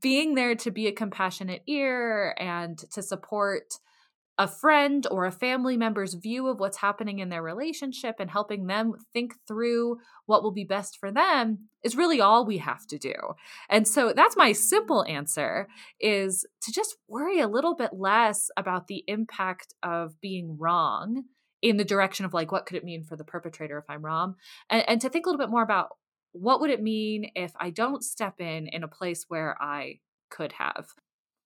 being 0.00 0.34
there 0.34 0.54
to 0.56 0.70
be 0.70 0.86
a 0.86 0.92
compassionate 0.92 1.62
ear 1.66 2.34
and 2.38 2.78
to 2.92 3.02
support 3.02 3.74
a 4.38 4.48
friend 4.48 5.06
or 5.10 5.26
a 5.26 5.32
family 5.32 5.76
member's 5.76 6.14
view 6.14 6.48
of 6.48 6.58
what's 6.58 6.78
happening 6.78 7.18
in 7.18 7.28
their 7.28 7.42
relationship 7.42 8.16
and 8.18 8.30
helping 8.30 8.66
them 8.66 8.94
think 9.12 9.34
through 9.46 9.98
what 10.26 10.42
will 10.42 10.52
be 10.52 10.64
best 10.64 10.98
for 10.98 11.12
them 11.12 11.68
is 11.84 11.96
really 11.96 12.20
all 12.20 12.46
we 12.46 12.58
have 12.58 12.86
to 12.86 12.98
do. 12.98 13.14
And 13.68 13.86
so 13.86 14.12
that's 14.14 14.36
my 14.36 14.52
simple 14.52 15.04
answer 15.06 15.68
is 16.00 16.46
to 16.62 16.72
just 16.72 16.96
worry 17.08 17.40
a 17.40 17.48
little 17.48 17.74
bit 17.74 17.90
less 17.92 18.48
about 18.56 18.86
the 18.86 19.04
impact 19.06 19.74
of 19.82 20.18
being 20.20 20.56
wrong 20.58 21.24
in 21.62 21.76
the 21.76 21.84
direction 21.84 22.26
of 22.26 22.34
like 22.34 22.52
what 22.52 22.66
could 22.66 22.76
it 22.76 22.84
mean 22.84 23.02
for 23.04 23.16
the 23.16 23.24
perpetrator 23.24 23.78
if 23.78 23.84
i'm 23.88 24.04
wrong 24.04 24.34
and, 24.68 24.84
and 24.88 25.00
to 25.00 25.08
think 25.08 25.24
a 25.24 25.28
little 25.28 25.44
bit 25.44 25.50
more 25.50 25.62
about 25.62 25.90
what 26.32 26.60
would 26.60 26.70
it 26.70 26.82
mean 26.82 27.30
if 27.34 27.52
i 27.58 27.70
don't 27.70 28.04
step 28.04 28.40
in 28.40 28.66
in 28.66 28.82
a 28.82 28.88
place 28.88 29.24
where 29.28 29.56
i 29.62 29.98
could 30.28 30.52
have 30.52 30.88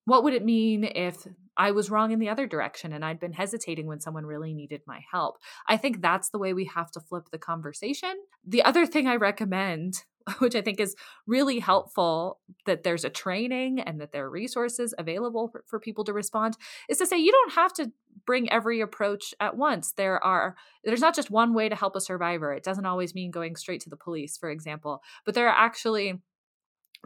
what 0.07 0.23
would 0.25 0.35
it 0.35 0.45
mean 0.45 0.85
if 0.85 1.27
I 1.57 1.73
was 1.73 1.91
wrong 1.91 2.13
in 2.13 2.21
the 2.21 2.29
other 2.29 2.47
direction 2.47 2.93
and 2.93 3.05
I'd 3.05 3.21
been 3.21 3.33
hesitating 3.33 3.87
when 3.87 4.01
someone 4.01 4.25
really 4.25 4.55
needed 4.55 4.83
my 4.87 5.01
help? 5.11 5.37
I 5.67 5.77
think 5.77 6.01
that's 6.01 6.31
the 6.31 6.39
way 6.39 6.55
we 6.55 6.65
have 6.75 6.91
to 6.93 7.01
flip 7.01 7.31
the 7.31 7.39
conversation. 7.39 8.15
The 8.47 8.63
other 8.63 8.87
thing 8.87 9.09
I 9.09 9.17
recommend, 9.17 10.05
which 10.39 10.55
I 10.55 10.63
think 10.63 10.79
is 10.79 10.95
really 11.27 11.59
helpful, 11.59 12.39
that 12.67 12.85
there's 12.85 13.05
a 13.05 13.11
training 13.11 13.81
and 13.81 14.01
that 14.01 14.13
there 14.13 14.27
are 14.27 14.31
resources 14.31 14.95
available 14.97 15.49
for, 15.49 15.65
for 15.67 15.81
people 15.81 16.05
to 16.05 16.13
respond, 16.13 16.57
is 16.89 16.99
to 16.99 17.07
say 17.07 17.19
you 17.19 17.33
don't 17.33 17.55
have 17.55 17.73
to 17.75 17.91
bring 18.25 18.51
every 18.51 18.81
approach 18.81 19.35
at 19.41 19.57
once. 19.57 19.93
There 19.93 20.23
are 20.23 20.57
there's 20.85 21.01
not 21.01 21.17
just 21.17 21.33
one 21.33 21.53
way 21.53 21.69
to 21.69 21.75
help 21.75 21.97
a 21.97 22.01
survivor. 22.01 22.53
It 22.53 22.63
doesn't 22.63 22.87
always 22.87 23.15
mean 23.15 23.33
going 23.33 23.57
straight 23.57 23.81
to 23.83 23.91
the 23.91 23.97
police, 23.97 24.37
for 24.37 24.51
example, 24.51 25.03
but 25.25 25.35
there 25.35 25.49
are 25.49 25.65
actually 25.65 26.21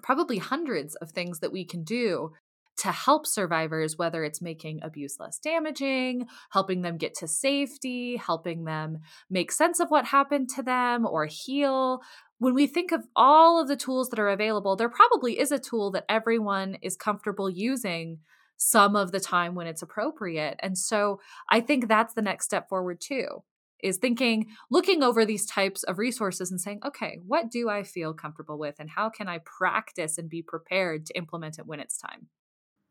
probably 0.03 0.39
hundreds 0.39 0.95
of 0.97 1.11
things 1.11 1.41
that 1.41 1.53
we 1.53 1.65
can 1.65 1.83
do 1.83 2.33
to 2.81 2.93
help 2.93 3.27
survivors, 3.27 3.99
whether 3.99 4.25
it's 4.25 4.41
making 4.41 4.81
abuse 4.83 5.17
less 5.21 5.39
damaging, 5.39 6.27
helping 6.51 6.81
them 6.81 6.97
get 6.97 7.15
to 7.15 7.29
safety, 7.29 8.17
helping 8.17 8.65
them 8.65 8.99
make 9.29 9.53
sense 9.53 9.81
of 9.81 9.91
what 9.91 10.07
happened 10.07 10.49
to 10.49 10.63
them 10.63 11.07
or 11.07 11.27
heal. 11.27 12.01
When 12.39 12.55
we 12.55 12.67
think 12.67 12.91
of 12.91 13.07
all 13.15 13.61
of 13.61 13.69
the 13.69 13.77
tools 13.77 14.09
that 14.09 14.19
are 14.19 14.31
available, 14.31 14.77
there 14.77 14.89
probably 14.89 15.39
is 15.39 15.53
a 15.53 15.59
tool 15.59 15.91
that 15.91 16.07
everyone 16.09 16.79
is 16.81 16.97
comfortable 16.97 17.51
using 17.51 18.21
some 18.57 18.97
of 18.97 19.13
the 19.13 19.21
time 19.21 19.55
when 19.55 19.67
it's 19.67 19.83
appropriate. 19.83 20.59
And 20.61 20.77
so 20.77 21.21
I 21.51 21.61
think 21.61 21.87
that's 21.87 22.15
the 22.15 22.23
next 22.23 22.47
step 22.47 22.69
forward 22.69 23.01
too 23.01 23.43
is 23.83 23.97
thinking, 23.97 24.47
looking 24.71 25.03
over 25.03 25.25
these 25.25 25.47
types 25.47 25.83
of 25.85 25.99
resources 25.99 26.51
and 26.51 26.61
saying, 26.61 26.81
okay, 26.85 27.19
what 27.27 27.51
do 27.51 27.71
I 27.71 27.83
feel 27.83 28.13
comfortable 28.13 28.59
with 28.59 28.77
and 28.79 28.91
how 28.91 29.09
can 29.09 29.27
I 29.27 29.39
practice 29.39 30.19
and 30.19 30.29
be 30.29 30.43
prepared 30.43 31.07
to 31.07 31.17
implement 31.17 31.59
it 31.59 31.67
when 31.67 31.81
it's 31.81 31.97
time? 31.97 32.29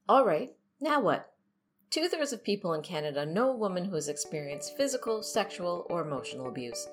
All 0.10 0.26
right, 0.26 0.50
now 0.82 1.00
what? 1.00 1.34
Two 1.92 2.08
thirds 2.08 2.34
of 2.34 2.44
people 2.44 2.74
in 2.74 2.82
Canada 2.82 3.28
know 3.28 3.52
a 3.52 3.56
woman 3.56 3.86
who 3.86 3.94
has 3.94 4.10
experienced 4.10 4.76
physical, 4.76 5.22
sexual, 5.22 5.86
or 5.88 6.02
emotional 6.02 6.48
abuse. 6.48 6.88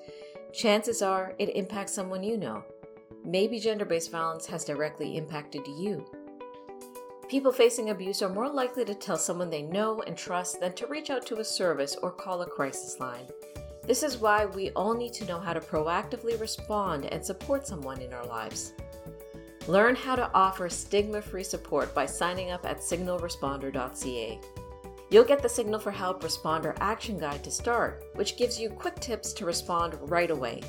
Chances 0.53 1.01
are 1.01 1.33
it 1.39 1.55
impacts 1.55 1.93
someone 1.93 2.21
you 2.23 2.37
know. 2.37 2.63
Maybe 3.25 3.59
gender 3.59 3.85
based 3.85 4.11
violence 4.11 4.45
has 4.45 4.63
directly 4.63 5.17
impacted 5.17 5.65
you. 5.65 6.05
People 7.27 7.51
facing 7.51 7.89
abuse 7.89 8.21
are 8.21 8.29
more 8.29 8.49
likely 8.49 8.85
to 8.85 8.93
tell 8.93 9.17
someone 9.17 9.49
they 9.49 9.63
know 9.63 10.03
and 10.03 10.15
trust 10.15 10.59
than 10.59 10.73
to 10.73 10.85
reach 10.85 11.09
out 11.09 11.25
to 11.25 11.39
a 11.39 11.43
service 11.43 11.95
or 12.03 12.11
call 12.11 12.43
a 12.43 12.45
crisis 12.45 12.99
line. 12.99 13.25
This 13.81 14.03
is 14.03 14.19
why 14.19 14.45
we 14.45 14.69
all 14.73 14.93
need 14.93 15.13
to 15.13 15.25
know 15.25 15.39
how 15.39 15.53
to 15.53 15.59
proactively 15.59 16.39
respond 16.39 17.05
and 17.05 17.25
support 17.25 17.65
someone 17.65 17.99
in 17.99 18.13
our 18.13 18.27
lives. 18.27 18.73
Learn 19.67 19.95
how 19.95 20.15
to 20.15 20.31
offer 20.33 20.69
stigma 20.69 21.21
free 21.21 21.43
support 21.43 21.93
by 21.93 22.05
signing 22.05 22.51
up 22.51 22.65
at 22.65 22.79
signalresponder.ca. 22.79 24.39
You'll 25.09 25.23
get 25.25 25.41
the 25.41 25.49
Signal 25.49 25.79
for 25.79 25.91
Help 25.91 26.23
Responder 26.23 26.75
Action 26.79 27.17
Guide 27.17 27.43
to 27.43 27.51
start, 27.51 28.05
which 28.15 28.37
gives 28.37 28.59
you 28.59 28.69
quick 28.69 28.99
tips 28.99 29.33
to 29.33 29.45
respond 29.45 29.97
right 30.01 30.31
away. 30.31 30.61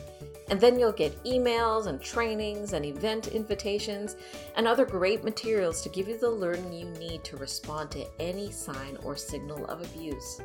And 0.50 0.60
then 0.60 0.78
you'll 0.78 0.92
get 0.92 1.22
emails 1.24 1.86
and 1.86 2.00
trainings 2.00 2.72
and 2.72 2.84
event 2.84 3.28
invitations 3.28 4.16
and 4.56 4.66
other 4.66 4.84
great 4.84 5.22
materials 5.22 5.82
to 5.82 5.88
give 5.90 6.08
you 6.08 6.18
the 6.18 6.30
learning 6.30 6.72
you 6.72 6.86
need 6.98 7.22
to 7.24 7.36
respond 7.36 7.90
to 7.92 8.06
any 8.18 8.50
sign 8.50 8.96
or 9.04 9.16
signal 9.16 9.64
of 9.66 9.82
abuse. 9.82 10.40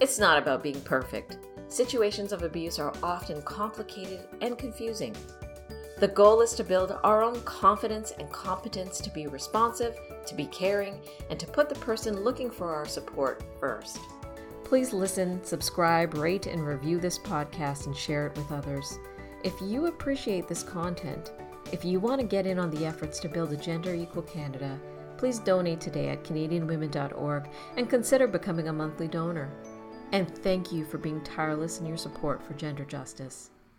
It's 0.00 0.18
not 0.18 0.38
about 0.38 0.62
being 0.62 0.80
perfect. 0.82 1.38
Situations 1.68 2.32
of 2.32 2.42
abuse 2.42 2.78
are 2.78 2.94
often 3.02 3.42
complicated 3.42 4.20
and 4.40 4.56
confusing. 4.56 5.14
The 6.00 6.06
goal 6.06 6.42
is 6.42 6.52
to 6.54 6.62
build 6.62 6.96
our 7.02 7.24
own 7.24 7.40
confidence 7.42 8.12
and 8.20 8.30
competence 8.30 9.00
to 9.00 9.10
be 9.10 9.26
responsive, 9.26 9.98
to 10.26 10.34
be 10.36 10.46
caring, 10.46 11.00
and 11.28 11.40
to 11.40 11.46
put 11.46 11.68
the 11.68 11.74
person 11.74 12.22
looking 12.22 12.52
for 12.52 12.72
our 12.72 12.86
support 12.86 13.42
first. 13.58 13.98
Please 14.62 14.92
listen, 14.92 15.42
subscribe, 15.42 16.14
rate, 16.14 16.46
and 16.46 16.64
review 16.64 17.00
this 17.00 17.18
podcast 17.18 17.86
and 17.86 17.96
share 17.96 18.28
it 18.28 18.36
with 18.36 18.52
others. 18.52 18.96
If 19.42 19.54
you 19.60 19.86
appreciate 19.86 20.46
this 20.46 20.62
content, 20.62 21.32
if 21.72 21.84
you 21.84 21.98
want 21.98 22.20
to 22.20 22.26
get 22.26 22.46
in 22.46 22.60
on 22.60 22.70
the 22.70 22.86
efforts 22.86 23.18
to 23.20 23.28
build 23.28 23.52
a 23.52 23.56
gender 23.56 23.92
equal 23.92 24.22
Canada, 24.22 24.78
please 25.16 25.40
donate 25.40 25.80
today 25.80 26.10
at 26.10 26.22
CanadianWomen.org 26.22 27.48
and 27.76 27.90
consider 27.90 28.28
becoming 28.28 28.68
a 28.68 28.72
monthly 28.72 29.08
donor. 29.08 29.50
And 30.12 30.32
thank 30.44 30.70
you 30.70 30.84
for 30.84 30.98
being 30.98 31.24
tireless 31.24 31.80
in 31.80 31.86
your 31.86 31.96
support 31.96 32.40
for 32.40 32.54
gender 32.54 32.84
justice. 32.84 33.50